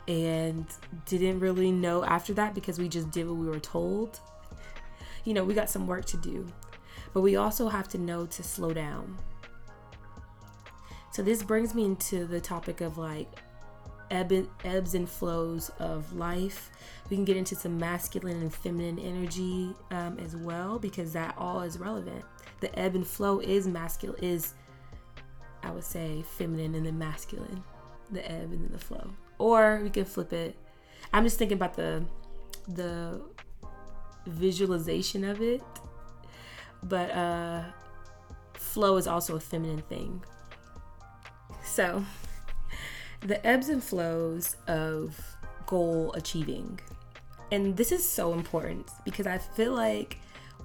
and 0.07 0.67
didn't 1.07 1.41
really 1.41 1.73
know 1.73 2.05
after 2.05 2.33
that 2.35 2.55
because 2.55 2.79
we 2.79 2.89
just 2.89 3.11
did 3.11 3.27
what 3.27 3.37
we 3.37 3.47
were 3.47 3.61
told, 3.61 4.21
you 5.25 5.35
know, 5.35 5.45
we 5.45 5.55
got 5.55 5.71
some 5.71 5.87
work 5.87 6.05
to 6.07 6.17
do. 6.17 6.47
But 7.13 7.23
we 7.23 7.37
also 7.37 7.69
have 7.69 7.89
to 7.89 7.99
know 7.99 8.27
to 8.27 8.43
slow 8.43 8.73
down. 8.73 9.19
So 11.13 11.23
this 11.23 11.43
brings 11.43 11.75
me 11.75 11.85
into 11.85 12.27
the 12.27 12.41
topic 12.41 12.81
of 12.81 12.99
like 12.99 13.29
ebbs 14.15 14.95
and 14.95 15.09
flows 15.09 15.71
of 15.79 16.13
life. 16.15 16.71
We 17.11 17.17
can 17.17 17.25
get 17.25 17.37
into 17.37 17.55
some 17.55 17.79
masculine 17.79 18.41
and 18.41 18.55
feminine 18.55 18.99
energy 18.99 19.75
um, 19.91 20.19
as 20.19 20.37
well 20.37 20.79
because 20.79 21.13
that 21.13 21.35
all 21.37 21.63
is 21.63 21.79
relevant. 21.79 22.25
The 22.61 22.77
ebb 22.79 22.95
and 22.95 23.07
flow 23.07 23.41
is 23.41 23.67
masculine, 23.67 24.23
is 24.23 24.55
I 25.63 25.71
would 25.71 25.85
say 25.85 26.25
feminine 26.37 26.75
and 26.75 26.87
then 26.87 26.99
masculine. 26.99 27.63
The 28.11 28.25
ebb 28.31 28.53
and 28.53 28.65
then 28.65 28.73
the 28.73 28.79
flow, 28.79 29.11
or 29.39 29.81
we 29.83 29.91
can 29.91 30.05
flip 30.05 30.33
it. 30.33 30.57
I'm 31.13 31.25
just 31.25 31.39
thinking 31.39 31.57
about 31.57 31.75
the 31.75 32.05
the 32.69 33.21
visualization 34.27 35.25
of 35.25 35.41
it, 35.41 35.63
but 36.83 37.11
uh, 37.11 37.65
flow 38.55 38.97
is 38.97 39.07
also 39.07 39.37
a 39.37 39.41
feminine 39.41 39.83
thing. 39.83 40.23
So 41.65 42.05
the 43.25 43.45
ebbs 43.47 43.69
and 43.69 43.83
flows 43.83 44.57
of 44.69 45.19
goal 45.67 46.13
achieving. 46.13 46.79
And 47.51 47.77
this 47.77 47.91
is 47.91 48.07
so 48.09 48.33
important 48.33 48.91
because 49.05 49.27
I 49.27 49.39
feel 49.39 49.73
like 49.73 50.19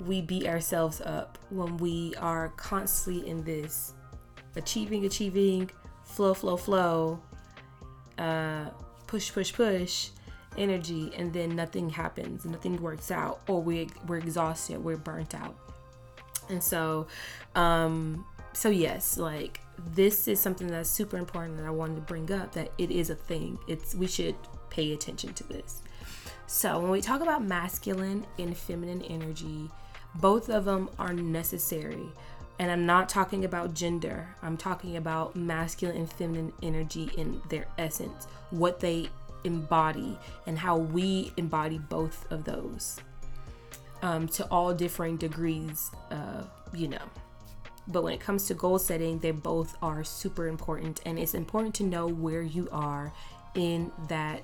we 0.05 0.21
beat 0.21 0.45
ourselves 0.45 1.01
up 1.01 1.37
when 1.49 1.77
we 1.77 2.13
are 2.15 2.49
constantly 2.57 3.27
in 3.27 3.43
this 3.43 3.93
achieving, 4.55 5.05
achieving, 5.05 5.69
flow, 6.03 6.33
flow, 6.33 6.57
flow, 6.57 7.21
uh, 8.17 8.65
push, 9.07 9.31
push, 9.33 9.53
push 9.53 10.09
energy, 10.57 11.11
and 11.15 11.31
then 11.31 11.55
nothing 11.55 11.89
happens, 11.89 12.45
nothing 12.45 12.81
works 12.81 13.11
out, 13.11 13.41
or 13.47 13.61
we, 13.61 13.89
we're 14.07 14.17
exhausted, 14.17 14.83
we're 14.83 14.97
burnt 14.97 15.35
out. 15.35 15.55
And 16.49 16.61
so, 16.61 17.07
um, 17.55 18.25
so 18.53 18.69
yes, 18.69 19.17
like 19.17 19.61
this 19.93 20.27
is 20.27 20.39
something 20.39 20.67
that's 20.67 20.89
super 20.89 21.17
important 21.17 21.57
that 21.57 21.65
I 21.65 21.71
wanted 21.71 21.95
to 21.95 22.01
bring 22.01 22.31
up 22.31 22.53
that 22.53 22.71
it 22.77 22.91
is 22.91 23.09
a 23.09 23.15
thing. 23.15 23.59
It's 23.67 23.95
we 23.95 24.07
should 24.07 24.35
pay 24.69 24.93
attention 24.93 25.33
to 25.33 25.43
this. 25.47 25.81
So, 26.47 26.79
when 26.79 26.89
we 26.89 27.01
talk 27.01 27.21
about 27.21 27.43
masculine 27.43 28.25
and 28.37 28.57
feminine 28.57 29.03
energy, 29.03 29.69
both 30.15 30.49
of 30.49 30.65
them 30.65 30.89
are 30.97 31.13
necessary. 31.13 32.09
And 32.57 32.69
I'm 32.71 32.85
not 32.85 33.07
talking 33.07 33.45
about 33.45 33.73
gender. 33.73 34.35
I'm 34.41 34.57
talking 34.57 34.97
about 34.97 35.35
masculine 35.35 35.95
and 35.95 36.11
feminine 36.11 36.51
energy 36.61 37.09
in 37.15 37.41
their 37.49 37.67
essence, 37.77 38.25
what 38.49 38.79
they 38.79 39.09
embody 39.45 40.17
and 40.47 40.59
how 40.59 40.77
we 40.77 41.31
embody 41.37 41.77
both 41.77 42.29
of 42.31 42.43
those 42.43 42.99
um, 44.01 44.27
to 44.27 44.45
all 44.45 44.73
differing 44.73 45.17
degrees, 45.17 45.91
you 46.73 46.87
know. 46.87 46.97
But 47.89 48.03
when 48.03 48.13
it 48.13 48.19
comes 48.19 48.45
to 48.47 48.53
goal 48.53 48.77
setting, 48.77 49.19
they 49.19 49.31
both 49.31 49.75
are 49.81 50.03
super 50.03 50.47
important 50.47 51.01
and 51.05 51.17
it's 51.17 51.33
important 51.33 51.73
to 51.75 51.83
know 51.83 52.07
where 52.07 52.43
you 52.43 52.69
are 52.71 53.11
in 53.55 53.91
that 54.07 54.43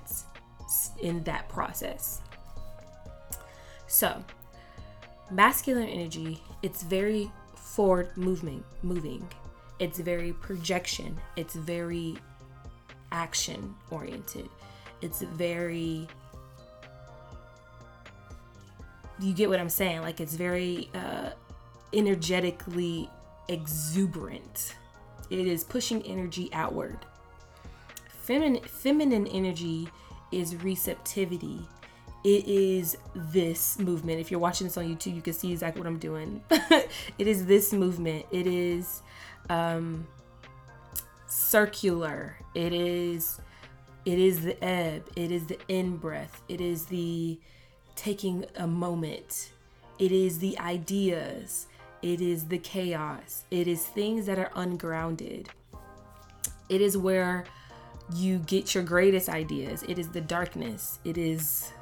in 1.00 1.22
that 1.22 1.48
process. 1.48 2.20
So, 3.86 4.22
masculine 5.30 5.88
energy, 5.88 6.42
it's 6.62 6.82
very 6.82 7.30
forward 7.54 8.16
moving, 8.16 8.64
moving. 8.82 9.28
It's 9.78 10.00
very 10.00 10.32
projection. 10.32 11.16
It's 11.36 11.54
very 11.54 12.16
action 13.12 13.74
oriented. 13.90 14.48
It's 15.02 15.22
very 15.22 16.08
you 19.18 19.32
get 19.32 19.48
what 19.48 19.60
I'm 19.60 19.70
saying? 19.70 20.02
Like 20.02 20.20
it's 20.20 20.34
very 20.34 20.90
uh 20.94 21.30
energetically 21.92 23.08
exuberant. 23.48 24.74
It 25.30 25.46
is 25.46 25.64
pushing 25.64 26.02
energy 26.02 26.48
outward. 26.52 26.98
Feminine, 28.08 28.62
feminine 28.62 29.26
energy 29.26 29.88
is 30.32 30.56
receptivity. 30.56 31.60
It 32.24 32.46
is 32.48 32.96
this 33.14 33.78
movement. 33.78 34.20
If 34.20 34.30
you're 34.30 34.40
watching 34.40 34.66
this 34.66 34.76
on 34.76 34.84
YouTube, 34.84 35.14
you 35.14 35.22
can 35.22 35.32
see 35.32 35.52
exactly 35.52 35.80
what 35.80 35.86
I'm 35.86 35.98
doing. 35.98 36.42
it 36.50 36.88
is 37.26 37.46
this 37.46 37.72
movement. 37.72 38.26
It 38.32 38.46
is 38.46 39.02
um, 39.48 40.06
circular. 41.26 42.36
It 42.54 42.72
is 42.72 43.40
it 44.04 44.20
is 44.20 44.44
the 44.44 44.62
ebb. 44.64 45.08
It 45.16 45.32
is 45.32 45.46
the 45.46 45.58
in 45.68 45.96
breath. 45.96 46.40
It 46.48 46.60
is 46.60 46.86
the 46.86 47.38
taking 47.96 48.46
a 48.56 48.66
moment. 48.66 49.50
It 49.98 50.12
is 50.12 50.38
the 50.38 50.58
ideas. 50.58 51.66
It 52.06 52.20
is 52.20 52.46
the 52.46 52.58
chaos. 52.58 53.42
It 53.50 53.66
is 53.66 53.84
things 53.84 54.26
that 54.26 54.38
are 54.38 54.52
ungrounded. 54.54 55.48
It 56.68 56.80
is 56.80 56.96
where 56.96 57.46
you 58.14 58.38
get 58.38 58.76
your 58.76 58.84
greatest 58.84 59.28
ideas. 59.28 59.82
It 59.88 59.98
is 59.98 60.10
the 60.10 60.20
darkness. 60.20 61.00
It 61.02 61.18
is 61.18 61.72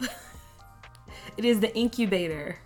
it 0.00 1.44
is 1.44 1.60
the 1.60 1.72
incubator. 1.76 2.58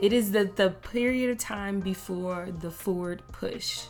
It 0.00 0.12
is 0.12 0.32
the, 0.32 0.50
the 0.56 0.70
period 0.70 1.30
of 1.30 1.38
time 1.38 1.78
before 1.78 2.48
the 2.50 2.72
forward 2.72 3.22
push. 3.30 3.82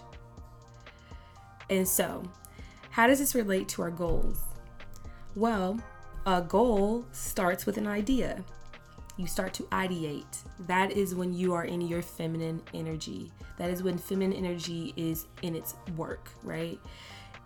And 1.71 1.89
so, 1.89 2.25
how 2.91 3.07
does 3.07 3.21
this 3.21 3.35
relate 3.35 3.71
to 3.71 3.81
our 3.81 3.91
goals? 3.91 4.39
Well, 5.35 5.81
a 6.27 6.43
goal 6.43 7.07
starts 7.11 7.65
with 7.65 7.79
an 7.79 7.87
idea 7.87 8.45
you 9.17 9.27
start 9.27 9.55
to 9.55 9.63
ideate. 9.65 10.43
That 10.67 10.93
is 10.93 11.15
when 11.15 11.33
you 11.33 11.55
are 11.55 11.65
in 11.65 11.81
your 11.81 12.03
feminine 12.03 12.63
energy. 12.73 13.31
That 13.59 13.71
is 13.71 13.83
when 13.83 13.99
feminine 13.99 14.33
energy 14.33 14.93
is 14.97 15.27
in 15.43 15.55
its 15.55 15.75
work, 15.97 16.31
right? 16.43 16.79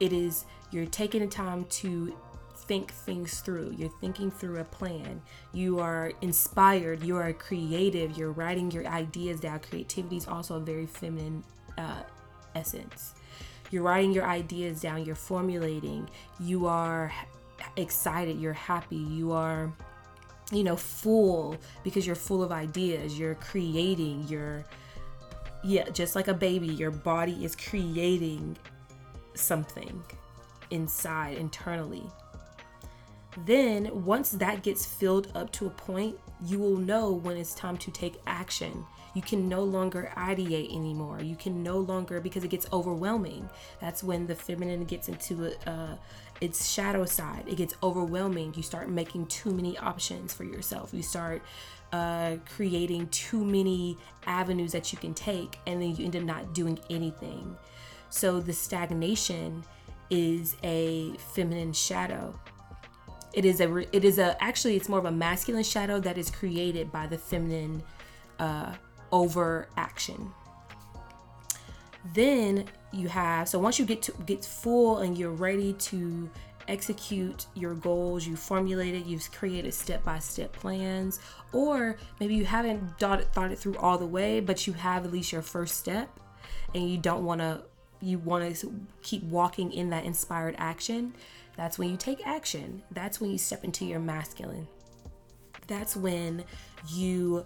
It 0.01 0.13
is 0.13 0.45
you're 0.71 0.87
taking 0.87 1.21
the 1.21 1.27
time 1.27 1.65
to 1.65 2.15
think 2.57 2.93
things 2.93 3.41
through. 3.41 3.75
You're 3.77 3.93
thinking 4.01 4.31
through 4.31 4.59
a 4.59 4.65
plan. 4.65 5.23
You 5.53 5.79
are 5.81 6.13
inspired. 6.21 7.03
You 7.03 7.17
are 7.17 7.33
creative. 7.33 8.17
You're 8.17 8.33
writing 8.33 8.71
your 8.71 8.87
ideas 8.87 9.41
down. 9.41 9.61
Creativity 9.61 10.19
is 10.19 10.29
also 10.29 10.57
a 10.57 10.61
very 10.61 10.87
feminine 10.87 11.43
uh, 11.79 12.03
essence. 12.55 13.15
You're 13.71 13.83
writing 13.83 14.13
your 14.13 14.25
ideas 14.25 14.81
down. 14.81 15.05
You're 15.05 15.15
formulating. 15.15 16.09
You 16.41 16.67
are 16.67 17.13
excited. 17.77 18.39
You're 18.39 18.53
happy. 18.53 18.97
You 18.97 19.33
are 19.33 19.73
you 20.53 20.65
know, 20.65 20.77
full 20.77 21.57
because 21.85 22.07
you're 22.07 22.17
full 22.17 22.43
of 22.43 22.53
ideas, 22.53 23.19
you're 23.19 23.35
creating, 23.37 24.25
you're, 24.29 24.65
yeah, 25.63 25.89
just 25.91 26.15
like 26.17 26.29
a 26.29 26.35
baby, 26.35 26.69
your 26.69 26.91
body 26.91 27.45
is 27.45 27.55
creating 27.55 28.57
something 29.35 30.03
inside, 30.71 31.37
internally. 31.37 32.05
Then, 33.37 34.05
once 34.05 34.31
that 34.31 34.63
gets 34.63 34.85
filled 34.85 35.31
up 35.35 35.53
to 35.53 35.67
a 35.67 35.71
point, 35.71 36.19
you 36.45 36.59
will 36.59 36.77
know 36.77 37.13
when 37.13 37.37
it's 37.37 37.55
time 37.55 37.77
to 37.79 37.91
take 37.91 38.21
action. 38.27 38.87
You 39.15 39.23
can 39.23 39.49
no 39.49 39.63
longer 39.63 40.13
ideate 40.17 40.75
anymore. 40.75 41.21
You 41.21 41.37
can 41.37 41.63
no 41.63 41.79
longer, 41.79 42.21
because 42.21 42.45
it 42.45 42.49
gets 42.49 42.67
overwhelming. 42.73 43.49
That's 43.81 44.03
when 44.03 44.27
the 44.27 44.35
feminine 44.35 44.85
gets 44.85 45.09
into 45.09 45.53
uh, 45.69 45.97
its 46.41 46.71
shadow 46.71 47.05
side. 47.05 47.45
It 47.47 47.57
gets 47.57 47.75
overwhelming. 47.83 48.55
You 48.57 48.63
start 48.63 48.89
making 48.89 49.27
too 49.27 49.51
many 49.51 49.77
options 49.79 50.33
for 50.33 50.45
yourself. 50.45 50.95
You 50.95 51.03
start 51.03 51.43
uh, 51.93 52.37
creating 52.55 53.09
too 53.09 53.45
many 53.45 53.99
avenues 54.27 54.73
that 54.73 54.93
you 54.93 54.99
can 54.99 55.15
take, 55.15 55.59
and 55.67 55.83
then 55.83 55.97
you 55.97 56.05
end 56.05 56.17
up 56.17 56.23
not 56.23 56.55
doing 56.55 56.79
anything. 56.89 57.57
So, 58.11 58.41
the 58.41 58.53
stagnation 58.53 59.65
is 60.11 60.57
a 60.63 61.13
feminine 61.35 61.73
shadow 61.73 62.35
it 63.33 63.45
is 63.45 63.61
a 63.61 63.97
it 63.97 64.05
is 64.05 64.19
a 64.19 64.43
actually 64.43 64.77
it's 64.77 64.89
more 64.89 64.99
of 64.99 65.05
a 65.05 65.13
masculine 65.13 65.65
shadow 65.65 66.01
that 66.01 66.19
is 66.19 66.31
created 66.31 66.91
by 66.91 67.07
the 67.07 67.19
feminine 67.19 67.83
uh, 68.39 68.75
over 69.13 69.69
action. 69.77 70.33
Then 72.15 72.65
you 72.93 73.09
have 73.09 73.49
so 73.49 73.59
once 73.59 73.79
you 73.79 73.85
get 73.85 74.03
to 74.03 74.13
get 74.27 74.45
full 74.45 74.99
and 74.99 75.17
you're 75.17 75.31
ready 75.31 75.75
to 75.75 76.31
execute 76.69 77.47
your 77.55 77.75
goals, 77.75 78.27
you 78.27 78.37
formulated, 78.37 79.07
you've 79.07 79.31
created 79.33 79.73
step 79.73 80.05
by 80.05 80.19
step 80.19 80.53
plans, 80.53 81.19
or 81.53 81.97
maybe 82.21 82.35
you 82.35 82.45
haven't 82.45 82.99
thought 82.99 83.21
it, 83.21 83.29
thought 83.33 83.51
it 83.51 83.59
through 83.59 83.77
all 83.79 83.97
the 83.97 84.07
way, 84.07 84.39
but 84.41 84.67
you 84.67 84.75
have 84.75 85.05
at 85.07 85.11
least 85.11 85.33
your 85.33 85.43
first 85.43 85.77
step 85.77 86.09
and 86.75 86.89
you 86.89 86.99
don't 86.99 87.25
want 87.25 87.41
to 87.41 87.63
you 88.01 88.19
want 88.19 88.57
to 88.57 88.73
keep 89.03 89.23
walking 89.25 89.73
in 89.73 89.91
that 89.91 90.05
inspired 90.05 90.55
action 90.59 91.13
that's 91.59 91.77
when 91.77 91.91
you 91.91 91.97
take 91.97 92.25
action. 92.25 92.85
That's 92.93 93.21
when 93.21 93.33
you 93.33 93.37
step 93.37 93.65
into 93.65 93.85
your 93.85 93.99
masculine. 93.99 94.69
That's 95.67 95.97
when 95.97 96.45
you 96.89 97.45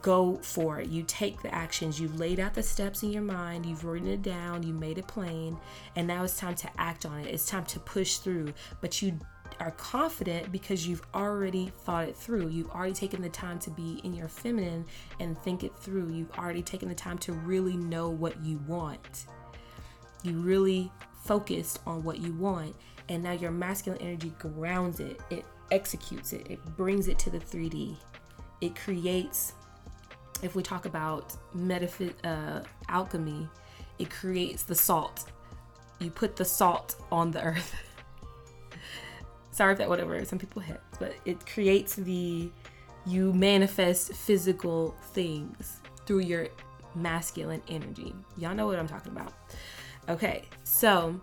go 0.00 0.36
for 0.38 0.80
it. 0.80 0.88
You 0.88 1.02
take 1.02 1.42
the 1.42 1.54
actions. 1.54 2.00
You've 2.00 2.18
laid 2.18 2.40
out 2.40 2.54
the 2.54 2.62
steps 2.62 3.02
in 3.02 3.12
your 3.12 3.22
mind. 3.22 3.66
You've 3.66 3.84
written 3.84 4.08
it 4.08 4.22
down. 4.22 4.62
You 4.62 4.72
made 4.72 4.96
it 4.96 5.06
plain. 5.06 5.58
And 5.94 6.06
now 6.06 6.24
it's 6.24 6.38
time 6.38 6.54
to 6.54 6.70
act 6.78 7.04
on 7.04 7.20
it. 7.20 7.26
It's 7.26 7.46
time 7.46 7.66
to 7.66 7.80
push 7.80 8.16
through. 8.16 8.54
But 8.80 9.02
you 9.02 9.20
are 9.60 9.72
confident 9.72 10.50
because 10.50 10.88
you've 10.88 11.04
already 11.12 11.70
thought 11.84 12.08
it 12.08 12.16
through. 12.16 12.48
You've 12.48 12.70
already 12.70 12.94
taken 12.94 13.20
the 13.20 13.28
time 13.28 13.58
to 13.58 13.70
be 13.70 14.00
in 14.04 14.14
your 14.14 14.28
feminine 14.28 14.86
and 15.20 15.38
think 15.42 15.64
it 15.64 15.76
through. 15.76 16.10
You've 16.10 16.32
already 16.38 16.62
taken 16.62 16.88
the 16.88 16.94
time 16.94 17.18
to 17.18 17.34
really 17.34 17.76
know 17.76 18.08
what 18.08 18.42
you 18.42 18.56
want. 18.66 19.26
You 20.22 20.40
really 20.40 20.90
focused 21.24 21.80
on 21.86 22.02
what 22.02 22.20
you 22.20 22.32
want 22.32 22.74
and 23.08 23.22
now 23.22 23.32
your 23.32 23.50
masculine 23.50 24.00
energy 24.00 24.32
grounds 24.38 25.00
it. 25.00 25.20
It 25.30 25.44
executes 25.70 26.32
it. 26.32 26.46
It 26.50 26.64
brings 26.76 27.08
it 27.08 27.18
to 27.20 27.30
the 27.30 27.38
3d 27.38 27.96
it 28.64 28.74
creates 28.74 29.52
if 30.42 30.54
we 30.54 30.62
talk 30.62 30.86
about 30.86 31.36
metaphys- 31.54 32.14
uh, 32.24 32.62
alchemy 32.88 33.48
it 33.98 34.10
creates 34.10 34.64
the 34.64 34.74
salt. 34.74 35.30
You 36.00 36.10
put 36.10 36.34
the 36.34 36.44
salt 36.44 36.96
on 37.12 37.30
the 37.30 37.42
earth. 37.42 37.74
Sorry 39.52 39.72
if 39.72 39.78
that 39.78 39.88
whatever 39.88 40.24
some 40.24 40.38
people 40.38 40.62
hit 40.62 40.80
but 40.98 41.14
it 41.24 41.46
creates 41.46 41.94
the 41.96 42.50
you 43.06 43.32
manifest 43.34 44.14
physical 44.14 44.96
things 45.12 45.80
through 46.06 46.20
your 46.20 46.48
masculine 46.94 47.62
energy. 47.68 48.14
Y'all 48.38 48.54
know 48.54 48.66
what 48.66 48.78
i'm 48.78 48.88
talking 48.88 49.12
about. 49.12 49.32
Okay 50.08 50.44
so 50.64 51.20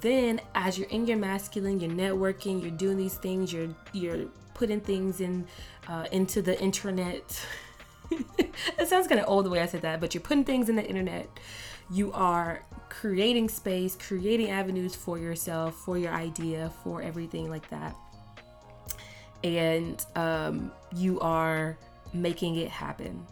then 0.00 0.40
as 0.54 0.78
you're 0.78 0.88
in 0.88 1.06
your 1.06 1.16
masculine 1.16 1.80
you're 1.80 1.90
networking 1.90 2.62
you're 2.62 2.70
doing 2.70 2.96
these 2.96 3.14
things 3.14 3.52
you're 3.52 3.68
you're 3.92 4.26
putting 4.54 4.80
things 4.80 5.20
in 5.20 5.46
uh, 5.88 6.06
into 6.12 6.42
the 6.42 6.60
internet. 6.60 7.44
It 8.78 8.88
sounds 8.88 9.08
kind 9.08 9.18
of 9.18 9.26
old 9.26 9.46
the 9.46 9.50
way 9.50 9.60
i 9.60 9.66
said 9.66 9.80
that 9.82 9.98
but 9.98 10.12
you're 10.12 10.22
putting 10.22 10.44
things 10.44 10.68
in 10.68 10.76
the 10.76 10.84
internet. 10.86 11.28
You 11.90 12.12
are 12.12 12.62
creating 12.90 13.48
space 13.48 13.96
creating 13.96 14.50
avenues 14.50 14.94
for 14.94 15.18
yourself 15.18 15.74
for 15.76 15.96
your 15.96 16.12
idea 16.12 16.70
for 16.84 17.00
everything 17.00 17.48
like 17.48 17.68
that. 17.70 17.96
And 19.42 20.04
um, 20.14 20.70
you 20.94 21.18
are 21.20 21.78
making 22.12 22.56
it 22.56 22.68
happen. 22.68 23.26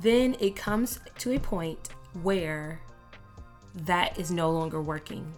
Then 0.00 0.36
it 0.40 0.56
comes 0.56 0.98
to 1.18 1.34
a 1.36 1.38
point 1.38 1.90
where 2.22 2.80
that 3.74 4.18
is 4.18 4.30
no 4.30 4.50
longer 4.50 4.80
working. 4.80 5.32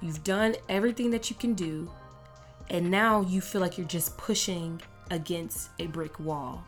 You've 0.00 0.24
done 0.24 0.54
everything 0.68 1.10
that 1.10 1.30
you 1.30 1.36
can 1.36 1.54
do, 1.54 1.90
and 2.70 2.90
now 2.90 3.20
you 3.20 3.40
feel 3.40 3.60
like 3.60 3.76
you're 3.76 3.86
just 3.86 4.16
pushing 4.16 4.80
against 5.10 5.70
a 5.78 5.86
brick 5.86 6.18
wall. 6.20 6.64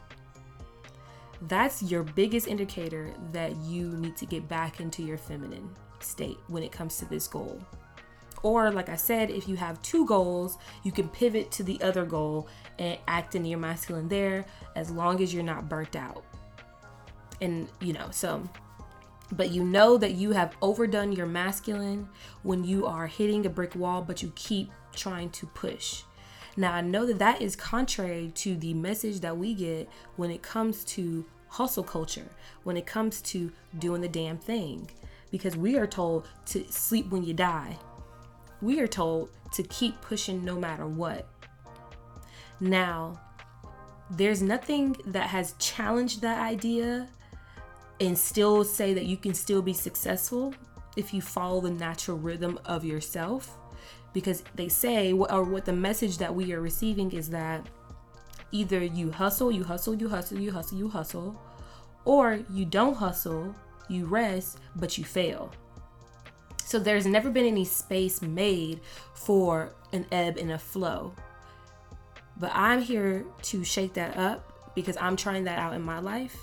That's 1.42 1.83
your 1.83 2.03
biggest 2.03 2.47
indicator 2.47 3.12
that 3.33 3.57
you 3.57 3.88
need 3.92 4.16
to 4.18 4.27
get 4.27 4.49
back 4.49 4.81
into 4.81 5.03
your 5.03 5.18
feminine 5.18 5.68
state 6.01 6.38
when 6.49 6.62
it 6.62 6.73
comes 6.73 6.99
to 6.99 7.05
this 7.05 7.27
goal. 7.27 7.61
Or, 8.42 8.71
like 8.71 8.88
I 8.88 8.97
said, 8.97 9.31
if 9.31 9.49
you 9.49 9.57
have 9.57 9.81
two 9.83 10.05
goals, 10.05 10.59
you 10.83 10.90
can 10.90 11.09
pivot 11.09 11.51
to 11.53 11.62
the 11.62 11.81
other 11.81 12.05
goal 12.05 12.49
and 12.79 12.99
act 13.07 13.35
in 13.35 13.45
your 13.45 13.61
masculine 13.61 14.09
there 14.09 14.45
as 14.75 14.90
long 14.90 15.23
as 15.23 15.33
you're 15.33 15.45
not 15.45 15.68
burnt 15.68 15.95
out. 15.95 16.25
And, 17.40 17.68
you 17.81 17.92
know, 17.92 18.09
so 18.11 18.42
but 19.33 19.51
you 19.51 19.64
know 19.64 19.97
that 19.97 20.12
you 20.12 20.33
have 20.33 20.55
overdone 20.61 21.12
your 21.12 21.27
masculine 21.27 22.09
when 22.42 22.62
you 22.62 22.87
are 22.87 23.07
hitting 23.07 23.47
a 23.47 23.51
brick 23.51 23.75
wall, 23.75 24.03
but 24.03 24.23
you 24.23 24.31
keep 24.37 24.71
trying 24.95 25.31
to 25.31 25.47
push. 25.47 26.03
Now, 26.55 26.75
I 26.75 26.83
know 26.83 27.07
that 27.07 27.18
that 27.18 27.40
is 27.40 27.57
contrary 27.57 28.31
to 28.37 28.55
the 28.57 28.75
message 28.75 29.21
that 29.21 29.38
we 29.38 29.55
get 29.55 29.88
when 30.16 30.31
it 30.31 30.42
comes 30.42 30.85
to 30.85 31.25
hustle 31.49 31.83
culture, 31.83 32.29
when 32.62 32.77
it 32.77 32.85
comes 32.85 33.23
to 33.23 33.51
doing 33.79 34.03
the 34.03 34.09
damn 34.09 34.37
thing, 34.37 34.90
because 35.31 35.57
we 35.57 35.79
are 35.79 35.87
told 35.87 36.29
to 36.47 36.71
sleep 36.71 37.09
when 37.09 37.25
you 37.25 37.33
die. 37.33 37.79
We 38.61 38.81
are 38.81 38.87
told 38.87 39.31
to 39.55 39.62
keep 39.62 40.01
pushing 40.03 40.45
no 40.45 40.59
matter 40.59 40.87
what. 40.87 41.27
Now, 42.61 43.18
there's 44.11 44.42
nothing 44.42 44.97
that 45.07 45.29
has 45.29 45.55
challenged 45.59 46.21
that 46.21 46.38
idea 46.38 47.09
and 48.03 48.19
still 48.19 48.65
say 48.65 48.93
that 48.95 49.07
you 49.07 49.17
can 49.17 49.33
still 49.33 49.62
be 49.62 49.73
successful 49.73 50.53
if 50.97 51.15
you 51.15 51.23
follow 51.23 51.61
the 51.61 51.71
natural 51.71 52.19
rhythm 52.19 52.59
of 52.65 52.85
yourself. 52.85 53.57
Because 54.12 54.43
they 54.57 54.69
say 54.69 55.12
or 55.12 55.45
what 55.45 55.65
the 55.65 55.73
message 55.73 56.19
that 56.19 56.35
we 56.35 56.53
are 56.53 56.61
receiving 56.61 57.12
is 57.12 57.31
that 57.31 57.67
either 58.51 58.85
you 58.85 59.11
hustle 59.11 59.51
you 59.51 59.65
hustle 59.65 59.95
you 59.95 60.09
hustle 60.09 60.38
you 60.38 60.53
hustle 60.53 60.77
you 60.77 60.88
hustle 60.88 61.41
or 62.05 62.41
you 62.51 62.67
don't 62.67 62.95
hustle 62.95 63.55
you 63.88 64.05
rest 64.05 64.59
but 64.77 64.99
you 64.99 65.05
fail. 65.05 65.51
So 66.65 66.79
there's 66.79 67.07
never 67.07 67.31
been 67.31 67.47
any 67.47 67.65
space 67.65 68.21
made 68.21 68.81
for 69.15 69.75
an 69.93 70.07
ebb 70.11 70.37
and 70.37 70.53
a 70.53 70.59
flow. 70.59 71.15
But 72.38 72.51
i'm 72.53 72.83
here 72.83 73.25
to 73.43 73.62
shake 73.62 73.95
that 73.95 74.17
up 74.17 74.75
because 74.75 74.97
i'm 75.01 75.17
trying 75.17 75.45
that 75.45 75.59
out 75.59 75.75
in 75.75 75.83
my 75.83 76.01
life 76.01 76.37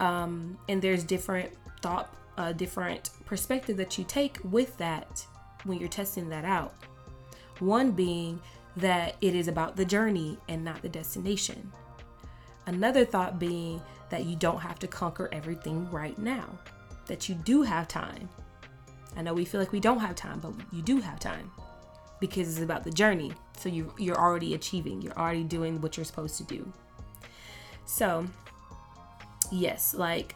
um, 0.00 0.58
and 0.68 0.80
there's 0.80 1.04
different 1.04 1.50
thought 1.80 2.14
uh, 2.36 2.52
different 2.52 3.10
perspective 3.26 3.76
that 3.76 3.98
you 3.98 4.04
take 4.04 4.38
with 4.44 4.76
that 4.78 5.26
when 5.64 5.78
you're 5.78 5.88
testing 5.88 6.28
that 6.28 6.44
out. 6.44 6.72
One 7.58 7.90
being 7.90 8.40
that 8.76 9.16
it 9.20 9.34
is 9.34 9.48
about 9.48 9.76
the 9.76 9.84
journey 9.84 10.38
and 10.48 10.64
not 10.64 10.80
the 10.80 10.88
destination. 10.88 11.72
Another 12.66 13.04
thought 13.04 13.38
being 13.38 13.82
that 14.10 14.24
you 14.24 14.36
don't 14.36 14.60
have 14.60 14.78
to 14.78 14.86
conquer 14.86 15.28
everything 15.32 15.90
right 15.90 16.16
now 16.16 16.46
that 17.06 17.28
you 17.28 17.34
do 17.34 17.62
have 17.62 17.88
time. 17.88 18.28
I 19.16 19.22
know 19.22 19.34
we 19.34 19.44
feel 19.44 19.60
like 19.60 19.72
we 19.72 19.80
don't 19.80 19.98
have 19.98 20.14
time 20.14 20.38
but 20.38 20.52
you 20.72 20.82
do 20.82 21.00
have 21.00 21.18
time 21.18 21.50
because 22.20 22.48
it's 22.48 22.62
about 22.62 22.84
the 22.84 22.90
journey. 22.90 23.32
So 23.56 23.68
you, 23.68 23.92
you're 23.98 24.18
already 24.18 24.54
achieving 24.54 25.02
you're 25.02 25.18
already 25.18 25.42
doing 25.42 25.80
what 25.80 25.96
you're 25.96 26.04
supposed 26.04 26.36
to 26.36 26.44
do. 26.44 26.72
So 27.84 28.26
yes, 29.50 29.94
like 29.94 30.34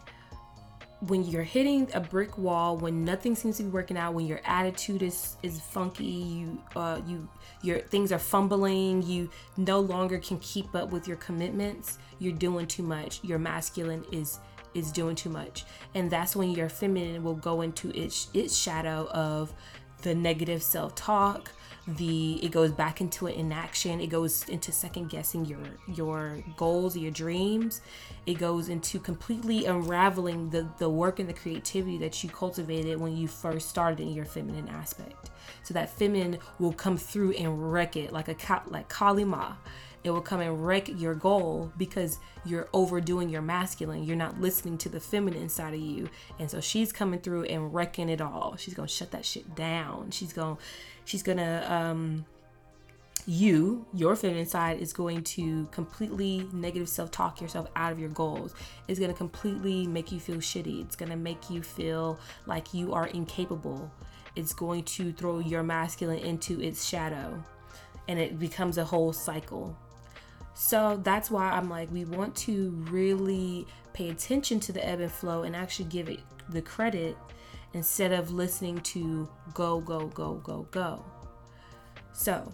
when 1.09 1.25
you're 1.25 1.42
hitting 1.42 1.88
a 1.94 2.01
brick 2.01 2.38
wall, 2.38 2.77
when 2.77 3.05
nothing 3.05 3.35
seems 3.35 3.57
to 3.57 3.64
be 3.64 3.70
working 3.70 3.96
out, 3.96 4.14
when 4.14 4.27
your 4.27 4.40
attitude 4.44 5.03
is 5.03 5.37
is 5.42 5.61
funky, 5.61 6.05
you 6.05 6.62
uh 6.77 7.01
you 7.07 7.29
your 7.62 7.81
things 7.81 8.12
are 8.12 8.18
fumbling, 8.18 9.03
you 9.03 9.29
no 9.57 9.81
longer 9.81 10.18
can 10.18 10.38
keep 10.38 10.75
up 10.75 10.90
with 10.90 11.09
your 11.09 11.16
commitments, 11.16 11.98
you're 12.18 12.33
doing 12.33 12.66
too 12.66 12.83
much. 12.85 13.22
Your 13.25 13.38
masculine 13.38 14.05
is 14.12 14.38
is 14.75 14.92
doing 14.92 15.16
too 15.16 15.29
much. 15.31 15.64
And 15.94 16.11
that's 16.11 16.37
when 16.37 16.53
your 16.53 16.68
feminine 16.68 17.22
will 17.25 17.35
go 17.35 17.62
into 17.62 17.90
its 18.01 18.29
its 18.33 18.57
shadow 18.57 19.09
of 19.11 19.53
the 20.03 20.14
negative 20.14 20.62
self-talk, 20.62 21.51
the 21.87 22.35
it 22.45 22.53
goes 22.53 22.71
back 22.71 23.01
into 23.01 23.27
an 23.27 23.35
inaction 23.35 24.01
it 24.01 24.07
goes 24.07 24.49
into 24.49 24.71
second 24.71 25.11
guessing 25.11 25.45
your 25.45 25.59
your 25.88 26.38
goals 26.57 26.97
your 26.97 27.11
dreams. 27.11 27.81
It 28.27 28.35
goes 28.35 28.68
into 28.68 28.99
completely 28.99 29.66
unraveling 29.66 30.51
the 30.51 30.68
the 30.79 30.88
work 30.88 31.18
and 31.18 31.29
the 31.29 31.35
creativity 31.35 31.99
that 31.99 32.23
you 32.23 32.31
cultivated 32.31 33.01
when 33.01 33.16
you 33.16 33.29
first 33.29 33.68
started 33.68 34.01
in 34.01 34.14
your 34.14 34.25
feminine 34.25 34.68
aspect. 34.68 35.31
So 35.64 35.75
that 35.75 35.90
feminine 35.90 36.38
will 36.59 36.73
come 36.73 36.97
through 36.97 37.33
and 37.33 37.73
wreck 37.73 37.97
it 37.97 38.12
like 38.12 38.29
a 38.29 38.62
like 38.68 38.88
Kali 38.88 39.25
Ma 39.25 39.55
it 40.05 40.11
will 40.11 40.21
come 40.21 40.41
and 40.41 40.67
wreck 40.67 40.88
your 40.88 41.15
goal 41.15 41.73
because 41.77 42.19
you're 42.45 42.69
overdoing 42.73 43.29
your 43.29 43.43
masculine. 43.43 44.05
You're 44.05 44.17
not 44.17 44.41
listening 44.41 44.79
to 44.79 44.88
the 44.88 45.01
feminine 45.01 45.49
side 45.49 45.75
of 45.75 45.81
you. 45.81 46.09
And 46.38 46.51
so 46.51 46.61
she's 46.61 46.93
coming 46.93 47.21
through 47.21 47.45
and 47.45 47.73
wrecking 47.73 48.09
it 48.09 48.21
all. 48.21 48.57
She's 48.57 48.75
going 48.75 48.88
to 48.88 48.95
shut 48.95 49.12
that 49.12 49.25
shit 49.25 49.55
down. 49.55 50.11
She's 50.11 50.33
going 50.33 50.57
to 50.57 50.62
she's 51.05 51.23
going 51.23 51.38
to 51.38 51.73
um 51.73 52.25
you, 53.25 53.87
your 53.95 54.17
feminine 54.17 54.47
side 54.47 54.81
is 54.81 54.93
going 54.93 55.23
to 55.23 55.67
completely 55.67 56.49
negative 56.53 56.88
self-talk 56.88 57.41
yourself 57.41 57.69
out 57.77 57.93
of 57.93 58.01
your 58.01 58.09
goals. 58.09 58.53
It's 58.88 58.99
going 58.99 59.12
to 59.12 59.17
completely 59.17 59.87
make 59.87 60.11
you 60.11 60.19
feel 60.19 60.38
shitty. 60.38 60.85
It's 60.85 60.97
going 60.97 61.11
to 61.11 61.17
make 61.17 61.49
you 61.49 61.62
feel 61.62 62.19
like 62.47 62.75
you 62.75 62.93
are 62.93 63.07
incapable. 63.07 63.93
It's 64.35 64.53
going 64.53 64.83
to 64.85 65.12
throw 65.12 65.38
your 65.38 65.62
masculine 65.62 66.19
into 66.19 66.61
its 66.61 66.85
shadow 66.85 67.45
and 68.09 68.19
it 68.19 68.41
becomes 68.41 68.79
a 68.79 68.85
whole 68.85 69.12
cycle. 69.12 69.77
So 70.55 71.01
that's 71.03 71.31
why 71.31 71.51
I'm 71.51 71.69
like, 71.69 71.91
we 71.91 72.05
want 72.05 72.35
to 72.37 72.71
really 72.91 73.67
pay 73.93 74.11
attention 74.11 74.61
to 74.61 74.73
the 74.73 74.87
ebb 74.87 75.01
and 75.01 75.11
flow 75.11 75.43
and 75.43 75.57
actually 75.57 75.87
give 75.87 76.09
it 76.09 76.21
the 76.49 76.62
credit 76.62 77.17
instead 77.75 78.12
of 78.12 78.31
listening 78.31 78.81
to 78.81 79.29
go, 79.55 79.81
go, 79.81 80.09
go, 80.09 80.35
go, 80.35 80.67
go. 80.71 81.05
So 82.12 82.53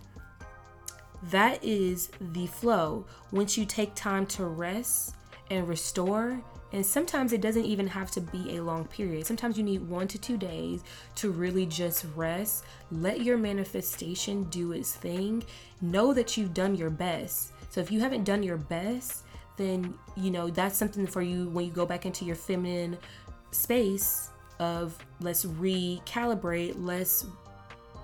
that 1.25 1.63
is 1.65 2.11
the 2.21 2.47
flow. 2.47 3.05
Once 3.33 3.59
you 3.59 3.65
take 3.65 3.95
time 3.95 4.27
to 4.27 4.45
rest 4.45 5.17
and 5.51 5.67
restore, 5.67 6.41
and 6.73 6.85
sometimes 6.85 7.33
it 7.33 7.41
doesn't 7.41 7.65
even 7.65 7.87
have 7.87 8.11
to 8.13 8.21
be 8.21 8.57
a 8.57 8.63
long 8.63 8.85
period. 8.85 9.27
Sometimes 9.27 9.57
you 9.57 9.65
need 9.65 9.89
one 9.89 10.07
to 10.09 10.19
two 10.19 10.37
days 10.37 10.83
to 11.17 11.31
really 11.31 11.65
just 11.65 12.05
rest. 12.15 12.65
Let 12.93 13.23
your 13.23 13.39
manifestation 13.39 14.45
do 14.45 14.73
its 14.73 14.95
thing. 14.95 15.45
Know 15.81 16.13
that 16.13 16.37
you've 16.37 16.53
done 16.53 16.77
your 16.77 16.91
best. 16.91 17.53
So 17.68 17.81
if 17.81 17.90
you 17.90 18.00
haven't 18.00 18.24
done 18.24 18.42
your 18.42 18.57
best, 18.57 19.24
then 19.57 19.94
you 20.16 20.31
know 20.31 20.48
that's 20.50 20.76
something 20.76 21.07
for 21.07 21.22
you 21.22 21.48
when 21.48 21.64
you 21.64 21.70
go 21.70 21.85
back 21.85 22.07
into 22.07 22.24
your 22.24 22.37
feminine 22.37 22.96
space 23.50 24.31
of 24.59 24.96
let's 25.20 25.44
recalibrate, 25.44 26.74
let's 26.76 27.26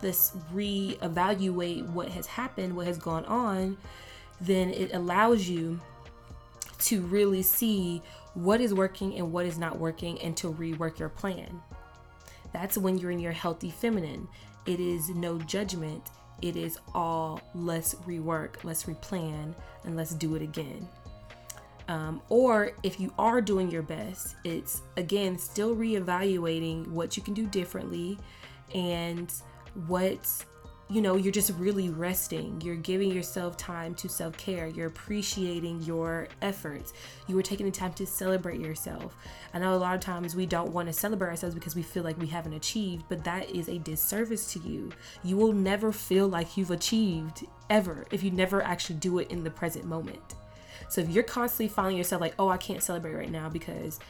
let's 0.03 0.33
reevaluate 0.53 1.89
what 1.89 2.09
has 2.09 2.27
happened, 2.27 2.77
what 2.77 2.87
has 2.87 2.99
gone 2.99 3.25
on, 3.25 3.77
then 4.41 4.71
it 4.71 4.93
allows 4.93 5.49
you 5.49 5.81
to 6.79 7.01
really 7.03 7.43
see 7.43 8.03
what 8.35 8.61
is 8.61 8.75
working 8.75 9.17
and 9.17 9.33
what 9.33 9.47
is 9.47 9.57
not 9.57 9.79
working 9.79 10.21
and 10.21 10.37
to 10.37 10.53
rework 10.53 10.99
your 10.99 11.09
plan. 11.09 11.63
That's 12.53 12.77
when 12.77 12.99
you're 12.99 13.11
in 13.11 13.21
your 13.21 13.33
healthy 13.33 13.71
feminine. 13.71 14.29
It 14.67 14.81
is 14.81 15.09
no 15.09 15.39
judgment 15.39 16.11
it 16.45 16.57
is 16.57 16.79
all 16.95 17.41
let's 17.55 17.95
rework, 18.07 18.63
let's 18.65 18.85
replan, 18.85 19.55
and 19.85 19.97
let's 19.97 20.13
do 20.15 20.35
it 20.35 20.43
again. 20.43 20.87
Um, 21.89 22.21
or 22.29 22.73
if 22.83 23.01
you 23.01 23.13
are 23.19 23.41
doing 23.41 23.71
your 23.71 23.83
best, 23.83 24.37
it's 24.45 24.83
again 24.99 25.39
still 25.39 25.75
reevaluating 25.75 26.87
what 26.89 27.17
you 27.17 27.23
can 27.23 27.33
do 27.33 27.47
differently 27.47 28.19
and 28.75 29.33
what 29.87 30.45
you 30.91 31.01
know, 31.01 31.17
you're 31.17 31.33
just 31.33 31.51
really 31.59 31.89
resting. 31.89 32.61
You're 32.61 32.77
giving 32.77 33.11
yourself 33.11 33.57
time 33.57 33.95
to 33.97 34.09
self 34.09 34.37
care. 34.37 34.67
You're 34.67 34.89
appreciating 34.89 35.83
your 35.83 36.29
efforts. 36.43 36.93
You 37.27 37.39
are 37.39 37.43
taking 37.43 37.67
the 37.67 37.73
time 37.73 37.95
to 37.95 38.07
celebrate 38.07 38.61
yourself. 38.61 39.17
I 39.55 39.59
know 39.59 39.75
a 39.75 39.77
lot 39.77 39.95
of 39.95 40.01
times 40.03 40.37
we 40.37 40.45
don't 40.45 40.73
want 40.73 40.89
to 40.89 40.93
celebrate 40.93 41.29
ourselves 41.29 41.55
because 41.55 41.75
we 41.75 41.83
feel 41.83 42.03
like 42.03 42.19
we 42.19 42.27
haven't 42.27 42.53
achieved, 42.53 43.07
but 43.09 43.25
that 43.25 43.51
is 43.51 43.69
a 43.69 43.79
disservice 43.79 44.53
to 44.53 44.59
you. 44.61 44.91
You 45.23 45.37
will 45.37 45.55
never 45.55 45.91
feel 45.91 46.29
like 46.29 46.57
you've 46.57 46.71
achieved 46.71 47.47
ever 47.71 48.05
if 48.11 48.23
you 48.23 48.31
never 48.31 48.63
actually 48.63 48.97
do 48.97 49.19
it 49.21 49.31
in 49.31 49.43
the 49.43 49.51
present 49.51 49.87
moment. 49.87 50.35
So 50.91 51.01
if 51.01 51.09
you're 51.09 51.25
constantly 51.25 51.69
finding 51.69 51.97
yourself 51.97 52.21
like, 52.21 52.35
oh, 52.39 52.51
I 52.51 52.59
can't 52.59 52.83
celebrate 52.83 53.15
right 53.15 53.31
now 53.31 53.49
because 53.49 54.01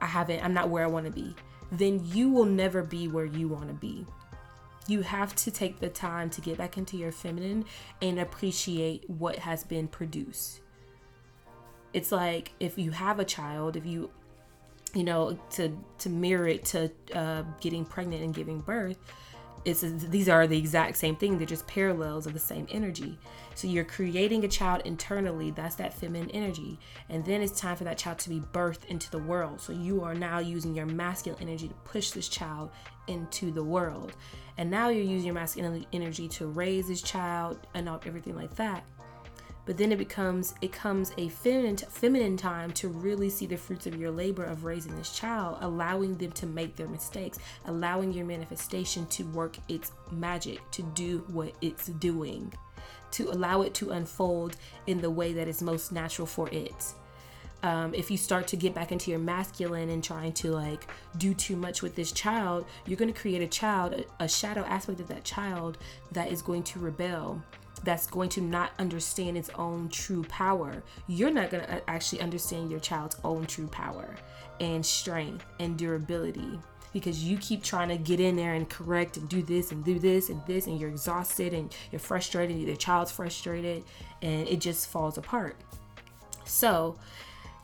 I 0.00 0.06
haven't, 0.06 0.42
I'm 0.42 0.54
not 0.54 0.70
where 0.70 0.84
I 0.84 0.88
want 0.88 1.04
to 1.04 1.12
be, 1.12 1.34
then 1.70 2.00
you 2.02 2.30
will 2.30 2.46
never 2.46 2.82
be 2.82 3.08
where 3.08 3.26
you 3.26 3.48
want 3.48 3.68
to 3.68 3.74
be 3.74 4.06
you 4.86 5.02
have 5.02 5.34
to 5.36 5.50
take 5.50 5.80
the 5.80 5.88
time 5.88 6.30
to 6.30 6.40
get 6.40 6.58
back 6.58 6.76
into 6.76 6.96
your 6.96 7.12
feminine 7.12 7.64
and 8.02 8.18
appreciate 8.18 9.08
what 9.08 9.36
has 9.36 9.64
been 9.64 9.88
produced. 9.88 10.60
It's 11.92 12.12
like 12.12 12.52
if 12.60 12.76
you 12.78 12.90
have 12.90 13.18
a 13.20 13.24
child, 13.24 13.76
if 13.76 13.86
you, 13.86 14.10
you 14.94 15.04
know, 15.04 15.38
to 15.52 15.76
to 15.98 16.08
mirror 16.10 16.48
it 16.48 16.64
to 16.66 16.90
uh, 17.14 17.44
getting 17.60 17.84
pregnant 17.84 18.22
and 18.22 18.34
giving 18.34 18.60
birth, 18.60 18.98
it's 19.64 19.82
these 19.82 20.28
are 20.28 20.46
the 20.46 20.58
exact 20.58 20.96
same 20.96 21.16
thing. 21.16 21.38
They're 21.38 21.46
just 21.46 21.66
parallels 21.66 22.26
of 22.26 22.32
the 22.32 22.38
same 22.38 22.66
energy. 22.70 23.18
So 23.54 23.68
you're 23.68 23.84
creating 23.84 24.44
a 24.44 24.48
child 24.48 24.82
internally. 24.84 25.50
That's 25.50 25.76
that 25.76 25.94
feminine 25.94 26.30
energy, 26.30 26.78
and 27.08 27.24
then 27.24 27.40
it's 27.40 27.58
time 27.58 27.76
for 27.76 27.84
that 27.84 27.98
child 27.98 28.18
to 28.20 28.28
be 28.28 28.40
birthed 28.52 28.84
into 28.86 29.10
the 29.10 29.18
world. 29.18 29.60
So 29.60 29.72
you 29.72 30.02
are 30.02 30.14
now 30.14 30.38
using 30.38 30.74
your 30.74 30.86
masculine 30.86 31.40
energy 31.40 31.68
to 31.68 31.74
push 31.84 32.10
this 32.10 32.28
child 32.28 32.70
into 33.06 33.50
the 33.50 33.64
world. 33.64 34.14
And 34.56 34.70
now 34.70 34.88
you're 34.88 35.04
using 35.04 35.26
your 35.26 35.34
masculine 35.34 35.84
energy 35.92 36.28
to 36.28 36.46
raise 36.46 36.88
this 36.88 37.02
child 37.02 37.58
and 37.74 37.88
everything 37.88 38.36
like 38.36 38.54
that. 38.56 38.84
But 39.66 39.78
then 39.78 39.92
it 39.92 39.98
becomes 39.98 40.54
it 40.60 40.72
comes 40.72 41.12
a 41.16 41.28
feminine 41.28 41.76
feminine 41.76 42.36
time 42.36 42.72
to 42.72 42.88
really 42.88 43.30
see 43.30 43.46
the 43.46 43.56
fruits 43.56 43.86
of 43.86 43.96
your 43.96 44.10
labor 44.10 44.44
of 44.44 44.64
raising 44.64 44.94
this 44.96 45.16
child, 45.16 45.58
allowing 45.60 46.16
them 46.16 46.32
to 46.32 46.46
make 46.46 46.76
their 46.76 46.88
mistakes, 46.88 47.38
allowing 47.66 48.12
your 48.12 48.26
manifestation 48.26 49.06
to 49.06 49.24
work 49.24 49.56
its 49.68 49.92
magic, 50.10 50.58
to 50.72 50.82
do 50.94 51.24
what 51.28 51.54
it's 51.62 51.86
doing, 51.86 52.52
to 53.12 53.30
allow 53.30 53.62
it 53.62 53.72
to 53.74 53.90
unfold 53.90 54.56
in 54.86 55.00
the 55.00 55.10
way 55.10 55.32
that 55.32 55.48
is 55.48 55.62
most 55.62 55.92
natural 55.92 56.26
for 56.26 56.48
it. 56.50 56.94
Um, 57.62 57.94
if 57.94 58.10
you 58.10 58.18
start 58.18 58.46
to 58.48 58.56
get 58.56 58.74
back 58.74 58.92
into 58.92 59.10
your 59.10 59.20
masculine 59.20 59.88
and 59.88 60.04
trying 60.04 60.34
to 60.34 60.50
like 60.50 60.86
do 61.16 61.32
too 61.32 61.56
much 61.56 61.80
with 61.80 61.94
this 61.94 62.12
child, 62.12 62.66
you're 62.84 62.98
going 62.98 63.10
to 63.10 63.18
create 63.18 63.40
a 63.40 63.46
child, 63.46 63.94
a, 63.94 64.24
a 64.24 64.28
shadow 64.28 64.60
aspect 64.66 65.00
of 65.00 65.08
that 65.08 65.24
child 65.24 65.78
that 66.12 66.30
is 66.30 66.42
going 66.42 66.62
to 66.64 66.78
rebel 66.78 67.42
that's 67.82 68.06
going 68.06 68.28
to 68.30 68.40
not 68.40 68.72
understand 68.78 69.36
its 69.36 69.50
own 69.56 69.88
true 69.88 70.22
power. 70.24 70.82
You're 71.06 71.30
not 71.30 71.50
going 71.50 71.64
to 71.64 71.76
uh, 71.76 71.80
actually 71.88 72.20
understand 72.20 72.70
your 72.70 72.80
child's 72.80 73.16
own 73.24 73.46
true 73.46 73.66
power 73.66 74.14
and 74.60 74.84
strength 74.84 75.44
and 75.58 75.76
durability 75.76 76.58
because 76.92 77.24
you 77.24 77.36
keep 77.38 77.62
trying 77.62 77.88
to 77.88 77.96
get 77.96 78.20
in 78.20 78.36
there 78.36 78.54
and 78.54 78.70
correct 78.70 79.16
and 79.16 79.28
do 79.28 79.42
this 79.42 79.72
and 79.72 79.84
do 79.84 79.98
this 79.98 80.30
and 80.30 80.40
this 80.46 80.66
and 80.66 80.78
you're 80.80 80.88
exhausted 80.88 81.52
and 81.52 81.74
you're 81.90 81.98
frustrated, 81.98 82.56
your 82.56 82.76
child's 82.76 83.10
frustrated 83.10 83.82
and 84.22 84.46
it 84.48 84.60
just 84.60 84.88
falls 84.88 85.18
apart. 85.18 85.56
So, 86.44 86.96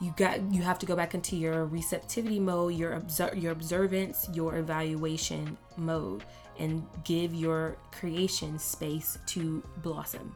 you 0.01 0.15
got 0.17 0.41
you 0.53 0.63
have 0.63 0.79
to 0.79 0.87
go 0.87 0.97
back 0.97 1.15
into 1.15 1.37
your 1.37 1.67
receptivity 1.67 2.41
mode 2.41 2.75
your 2.75 3.03
your 3.35 3.53
observance 3.53 4.29
your 4.33 4.57
evaluation 4.57 5.57
mode 5.77 6.25
and 6.59 6.87
give 7.05 7.35
your 7.35 7.77
creation 7.91 8.59
space 8.59 9.19
to 9.27 9.63
blossom. 9.79 10.35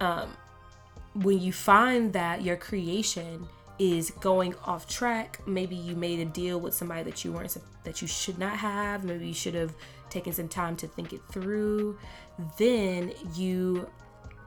Um, 0.00 0.30
when 1.14 1.40
you 1.40 1.52
find 1.52 2.12
that 2.12 2.42
your 2.42 2.56
creation 2.56 3.46
is 3.78 4.10
going 4.10 4.54
off 4.64 4.88
track 4.88 5.40
maybe 5.46 5.76
you 5.76 5.94
made 5.94 6.18
a 6.20 6.24
deal 6.24 6.60
with 6.60 6.74
somebody 6.74 7.02
that 7.04 7.24
you 7.24 7.32
weren't 7.32 7.56
that 7.84 8.02
you 8.02 8.08
should 8.08 8.38
not 8.38 8.56
have 8.56 9.04
maybe 9.04 9.26
you 9.26 9.34
should 9.34 9.54
have 9.54 9.72
taken 10.10 10.32
some 10.32 10.48
time 10.48 10.76
to 10.76 10.86
think 10.86 11.12
it 11.12 11.20
through 11.30 11.96
then 12.58 13.12
you 13.34 13.88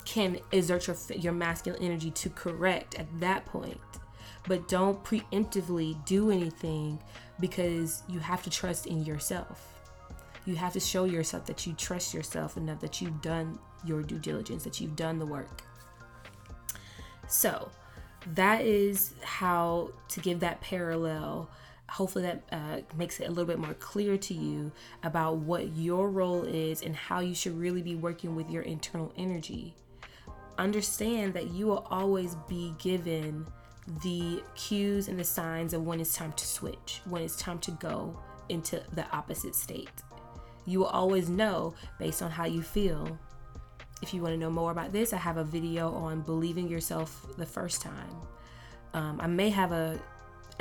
can 0.06 0.40
exert 0.52 0.88
your 0.88 0.96
your 1.18 1.34
masculine 1.34 1.82
energy 1.82 2.12
to 2.12 2.30
correct 2.30 2.96
at 2.96 3.08
that 3.20 3.46
point. 3.46 3.80
But 4.48 4.68
don't 4.68 5.04
preemptively 5.04 6.04
do 6.06 6.32
anything 6.32 7.00
because 7.40 8.04
you 8.10 8.20
have 8.20 8.44
to 8.44 8.50
trust 8.50 8.88
in 8.88 9.06
yourself. 9.06 9.68
You 10.46 10.56
have 10.56 10.74
to 10.74 10.80
show 10.80 11.06
yourself 11.06 11.46
that 11.46 11.68
you 11.68 11.74
trust 11.74 12.14
yourself 12.14 12.58
enough 12.58 12.80
that 12.80 13.02
you've 13.02 13.22
done 13.22 13.60
your 13.86 14.02
due 14.02 14.18
diligence 14.18 14.64
that 14.64 14.82
you've 14.82 14.96
done 14.96 15.20
the 15.20 15.26
work. 15.26 15.64
So 17.28 17.70
that 18.34 18.62
is 18.62 19.14
how 19.24 19.92
to 20.10 20.20
give 20.20 20.40
that 20.40 20.62
parallel. 20.62 21.50
Hopefully 21.90 22.24
that 22.24 22.44
uh, 22.52 22.82
makes 22.98 23.20
it 23.20 23.26
a 23.26 23.30
little 23.30 23.46
bit 23.46 23.60
more 23.60 23.74
clear 23.76 24.18
to 24.18 24.34
you 24.34 24.72
about 25.04 25.38
what 25.38 25.76
your 25.76 26.10
role 26.10 26.44
is 26.44 26.82
and 26.82 26.96
how 26.96 27.20
you 27.20 27.36
should 27.36 27.58
really 27.60 27.82
be 27.82 27.96
working 27.96 28.36
with 28.36 28.50
your 28.50 28.64
internal 28.64 29.12
energy 29.18 29.76
understand 30.58 31.34
that 31.34 31.52
you 31.52 31.68
will 31.68 31.86
always 31.90 32.36
be 32.48 32.74
given 32.78 33.46
the 34.04 34.44
cues 34.56 35.08
and 35.08 35.20
the 35.20 35.24
signs 35.24 35.74
of 35.74 35.84
when 35.84 36.00
it's 36.00 36.14
time 36.14 36.34
to 36.34 36.46
switch, 36.46 37.02
when 37.06 37.22
it's 37.22 37.36
time 37.36 37.60
to 37.60 37.72
go 37.72 38.18
into 38.50 38.82
the 38.94 39.10
opposite 39.12 39.56
state. 39.56 39.90
You 40.66 40.80
will 40.80 40.88
always 40.88 41.30
know 41.30 41.74
based 42.00 42.22
on 42.22 42.32
how 42.32 42.46
you 42.46 42.62
feel. 42.62 43.18
If 44.02 44.14
you 44.14 44.22
want 44.22 44.34
to 44.34 44.38
know 44.38 44.50
more 44.50 44.72
about 44.72 44.92
this, 44.92 45.14
I 45.14 45.18
have 45.18 45.38
a 45.38 45.44
video 45.44 45.94
on 45.94 46.22
believing 46.22 46.68
yourself 46.68 47.26
the 47.38 47.46
first 47.46 47.82
time. 47.82 48.16
Um, 48.94 49.20
I 49.22 49.28
may 49.28 49.50
have 49.50 49.72
a 49.72 50.00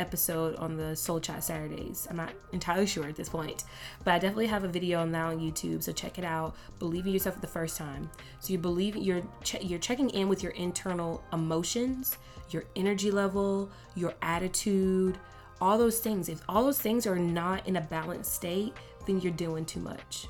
episode 0.00 0.56
on 0.56 0.76
the 0.76 0.96
Soul 0.96 1.20
Chat 1.20 1.44
Saturdays. 1.44 2.08
I'm 2.10 2.16
not 2.16 2.32
entirely 2.52 2.86
sure 2.86 3.04
at 3.06 3.14
this 3.14 3.28
point, 3.28 3.64
but 4.02 4.14
I 4.14 4.18
definitely 4.18 4.46
have 4.46 4.64
a 4.64 4.68
video 4.68 5.00
on 5.00 5.12
that 5.12 5.26
on 5.26 5.38
YouTube. 5.38 5.82
So 5.82 5.92
check 5.92 6.18
it 6.18 6.24
out. 6.24 6.56
Believe 6.78 7.06
in 7.06 7.12
yourself 7.12 7.36
for 7.36 7.40
the 7.40 7.46
first 7.46 7.76
time. 7.76 8.10
So 8.40 8.52
you 8.52 8.58
believe 8.58 8.96
you're 8.96 9.22
che- 9.44 9.62
you're 9.62 9.78
checking 9.78 10.10
in 10.10 10.28
with 10.28 10.42
your 10.42 10.52
internal 10.52 11.22
emotions, 11.32 12.16
your 12.50 12.64
energy 12.74 13.10
level, 13.10 13.70
your 13.94 14.14
attitude, 14.22 15.18
all 15.60 15.78
those 15.78 16.00
things. 16.00 16.28
If 16.28 16.42
all 16.48 16.64
those 16.64 16.80
things 16.80 17.06
are 17.06 17.18
not 17.18 17.68
in 17.68 17.76
a 17.76 17.80
balanced 17.80 18.32
state, 18.32 18.72
then 19.06 19.20
you're 19.20 19.32
doing 19.32 19.64
too 19.64 19.80
much 19.80 20.26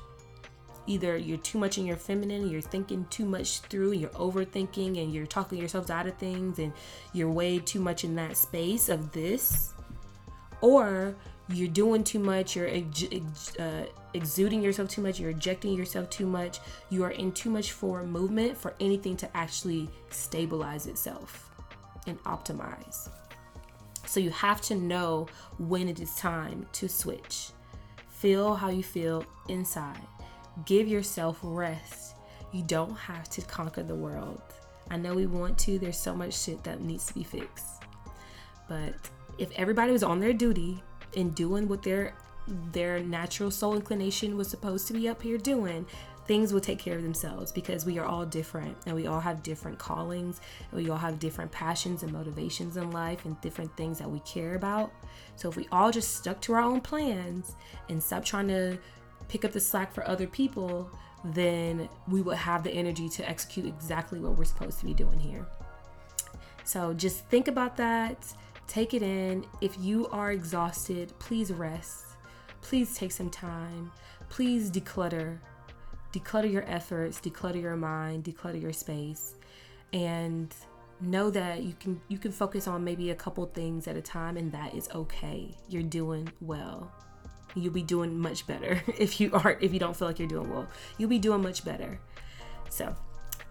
either 0.87 1.17
you're 1.17 1.37
too 1.37 1.57
much 1.57 1.77
in 1.77 1.85
your 1.85 1.97
feminine, 1.97 2.49
you're 2.49 2.61
thinking 2.61 3.05
too 3.09 3.25
much 3.25 3.59
through, 3.61 3.91
you're 3.93 4.09
overthinking, 4.11 5.01
and 5.01 5.13
you're 5.13 5.25
talking 5.25 5.57
yourselves 5.57 5.89
out 5.89 6.07
of 6.07 6.15
things, 6.17 6.59
and 6.59 6.73
you're 7.13 7.29
way 7.29 7.59
too 7.59 7.79
much 7.79 8.03
in 8.03 8.15
that 8.15 8.37
space 8.37 8.89
of 8.89 9.11
this, 9.11 9.73
or 10.61 11.15
you're 11.49 11.67
doing 11.67 12.03
too 12.03 12.19
much, 12.19 12.55
you're 12.55 12.67
ex- 12.67 13.05
ex- 13.11 13.57
uh, 13.57 13.85
exuding 14.13 14.61
yourself 14.61 14.89
too 14.89 15.01
much, 15.01 15.19
you're 15.19 15.31
ejecting 15.31 15.73
yourself 15.73 16.09
too 16.09 16.25
much, 16.25 16.59
you 16.89 17.03
are 17.03 17.11
in 17.11 17.31
too 17.31 17.49
much 17.49 17.71
forward 17.71 18.07
movement 18.07 18.57
for 18.57 18.73
anything 18.79 19.15
to 19.17 19.37
actually 19.37 19.89
stabilize 20.09 20.87
itself 20.87 21.49
and 22.07 22.21
optimize. 22.23 23.09
So 24.05 24.19
you 24.19 24.31
have 24.31 24.61
to 24.61 24.75
know 24.75 25.27
when 25.57 25.87
it 25.87 25.99
is 25.99 26.15
time 26.15 26.65
to 26.73 26.89
switch. 26.89 27.51
Feel 28.09 28.55
how 28.55 28.69
you 28.69 28.83
feel 28.83 29.25
inside 29.47 30.01
Give 30.65 30.87
yourself 30.87 31.39
rest. 31.41 32.15
You 32.51 32.63
don't 32.63 32.95
have 32.95 33.29
to 33.29 33.41
conquer 33.41 33.83
the 33.83 33.95
world. 33.95 34.41
I 34.89 34.97
know 34.97 35.13
we 35.13 35.25
want 35.25 35.57
to, 35.59 35.79
there's 35.79 35.97
so 35.97 36.13
much 36.13 36.37
shit 36.37 36.63
that 36.63 36.81
needs 36.81 37.05
to 37.07 37.13
be 37.13 37.23
fixed. 37.23 37.83
But 38.67 38.93
if 39.37 39.51
everybody 39.51 39.91
was 39.91 40.03
on 40.03 40.19
their 40.19 40.33
duty 40.33 40.83
and 41.15 41.33
doing 41.35 41.67
what 41.67 41.83
their 41.83 42.13
their 42.71 42.99
natural 42.99 43.51
soul 43.51 43.75
inclination 43.75 44.35
was 44.35 44.49
supposed 44.49 44.87
to 44.87 44.93
be 44.93 45.07
up 45.07 45.21
here 45.21 45.37
doing, 45.37 45.85
things 46.25 46.53
will 46.53 46.59
take 46.59 46.79
care 46.79 46.95
of 46.95 47.03
themselves 47.03 47.51
because 47.51 47.85
we 47.85 47.97
are 47.97 48.05
all 48.05 48.25
different 48.25 48.75
and 48.85 48.95
we 48.95 49.07
all 49.07 49.19
have 49.19 49.43
different 49.43 49.77
callings 49.77 50.41
and 50.71 50.81
we 50.81 50.89
all 50.89 50.97
have 50.97 51.19
different 51.19 51.51
passions 51.51 52.03
and 52.03 52.11
motivations 52.11 52.77
in 52.77 52.91
life 52.91 53.25
and 53.25 53.39
different 53.41 53.75
things 53.77 53.99
that 53.99 54.09
we 54.09 54.19
care 54.21 54.55
about. 54.55 54.91
So 55.35 55.49
if 55.49 55.55
we 55.55 55.67
all 55.71 55.91
just 55.91 56.15
stuck 56.15 56.41
to 56.41 56.53
our 56.53 56.61
own 56.61 56.81
plans 56.81 57.55
and 57.89 58.01
stop 58.01 58.23
trying 58.23 58.47
to 58.47 58.77
pick 59.31 59.45
up 59.45 59.53
the 59.53 59.59
slack 59.61 59.93
for 59.93 60.05
other 60.05 60.27
people, 60.27 60.91
then 61.23 61.87
we 62.09 62.21
will 62.21 62.35
have 62.35 62.63
the 62.63 62.71
energy 62.71 63.07
to 63.07 63.27
execute 63.29 63.65
exactly 63.65 64.19
what 64.19 64.37
we're 64.37 64.43
supposed 64.43 64.77
to 64.79 64.85
be 64.85 64.93
doing 64.93 65.17
here. 65.17 65.47
So 66.65 66.93
just 66.93 67.25
think 67.27 67.47
about 67.47 67.77
that, 67.77 68.27
take 68.67 68.93
it 68.93 69.01
in. 69.01 69.45
If 69.61 69.79
you 69.79 70.07
are 70.09 70.33
exhausted, 70.33 71.13
please 71.17 71.49
rest. 71.53 72.07
Please 72.59 72.93
take 72.93 73.13
some 73.13 73.29
time. 73.29 73.89
Please 74.27 74.69
declutter. 74.69 75.39
Declutter 76.11 76.51
your 76.51 76.65
efforts, 76.67 77.21
declutter 77.21 77.61
your 77.61 77.77
mind, 77.77 78.25
declutter 78.25 78.61
your 78.61 78.73
space. 78.73 79.35
And 79.93 80.53
know 80.99 81.29
that 81.31 81.63
you 81.63 81.73
can 81.79 82.01
you 82.09 82.17
can 82.17 82.33
focus 82.33 82.67
on 82.67 82.83
maybe 82.83 83.11
a 83.11 83.15
couple 83.15 83.45
things 83.45 83.87
at 83.87 83.95
a 83.95 84.01
time 84.01 84.35
and 84.35 84.51
that 84.51 84.75
is 84.75 84.89
okay. 84.93 85.55
You're 85.69 85.83
doing 85.83 86.29
well 86.41 86.91
you'll 87.55 87.73
be 87.73 87.83
doing 87.83 88.17
much 88.17 88.47
better 88.47 88.81
if 88.97 89.19
you 89.19 89.31
aren't 89.33 89.61
if 89.61 89.73
you 89.73 89.79
don't 89.79 89.95
feel 89.95 90.07
like 90.07 90.19
you're 90.19 90.27
doing 90.27 90.49
well 90.49 90.67
you'll 90.97 91.09
be 91.09 91.19
doing 91.19 91.41
much 91.41 91.63
better 91.63 91.99
so 92.69 92.95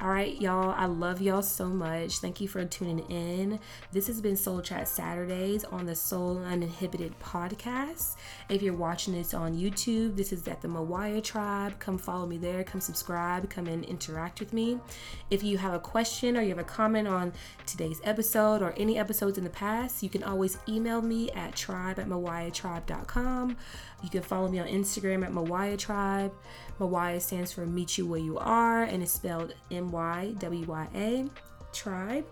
all 0.03 0.09
right, 0.09 0.41
y'all. 0.41 0.71
I 0.71 0.87
love 0.87 1.21
y'all 1.21 1.43
so 1.43 1.67
much. 1.67 2.21
Thank 2.21 2.41
you 2.41 2.49
for 2.49 2.65
tuning 2.65 3.01
in. 3.11 3.61
This 3.93 4.07
has 4.07 4.23
been 4.23 4.35
Soul 4.35 4.63
Chat 4.63 4.89
Saturdays 4.89 5.63
on 5.65 5.85
the 5.85 5.95
Soul 5.95 6.39
Uninhibited 6.39 7.13
podcast. 7.21 8.17
If 8.49 8.63
you're 8.63 8.73
watching 8.73 9.13
this 9.13 9.35
on 9.35 9.59
YouTube, 9.59 10.17
this 10.17 10.33
is 10.33 10.49
at 10.49 10.63
the 10.63 10.69
Mawaya 10.69 11.23
Tribe. 11.23 11.79
Come 11.81 11.99
follow 11.99 12.25
me 12.25 12.39
there. 12.39 12.65
Come 12.65 12.81
subscribe. 12.81 13.51
Come 13.51 13.67
and 13.67 13.85
interact 13.85 14.41
with 14.41 14.55
me. 14.55 14.81
If 15.29 15.43
you 15.43 15.59
have 15.59 15.75
a 15.75 15.79
question 15.79 16.35
or 16.35 16.41
you 16.41 16.49
have 16.49 16.59
a 16.59 16.65
comment 16.65 17.07
on 17.07 17.35
today's 17.67 18.01
episode 18.03 18.63
or 18.63 18.73
any 18.79 18.99
episodes 18.99 19.37
in 19.37 19.45
the 19.45 19.51
past, 19.51 20.03
you 20.03 20.09
can 20.09 20.23
always 20.23 20.57
email 20.67 21.03
me 21.03 21.31
at 21.33 21.55
tribe 21.55 21.99
at 21.99 22.09
mywyatribe.com. 22.09 23.55
You 24.03 24.11
can 24.11 24.23
follow 24.23 24.49
me 24.49 24.59
on 24.59 24.67
Instagram 24.67 25.25
at 25.25 25.33
Mawaya 25.33 25.79
Tribe. 25.79 26.33
Mawaya 26.79 27.21
stands 27.21 27.53
for 27.53 27.67
Meet 27.67 27.99
You 27.99 28.07
Where 28.07 28.21
You 28.21 28.39
Are 28.39 28.83
and 28.83 29.03
it's 29.03 29.13
spelled 29.13 29.55
M 29.71 29.91
Y 29.91 30.35
W 30.39 30.65
Y 30.67 30.89
A 30.95 31.25
Tribe. 31.73 32.25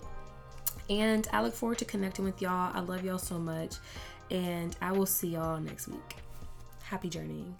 And 0.90 1.28
I 1.32 1.42
look 1.42 1.54
forward 1.54 1.78
to 1.78 1.84
connecting 1.84 2.24
with 2.24 2.40
y'all. 2.40 2.72
I 2.74 2.80
love 2.80 3.04
y'all 3.04 3.18
so 3.18 3.38
much. 3.38 3.76
And 4.30 4.76
I 4.80 4.92
will 4.92 5.06
see 5.06 5.28
y'all 5.28 5.60
next 5.60 5.88
week. 5.88 6.16
Happy 6.82 7.08
journeying. 7.08 7.58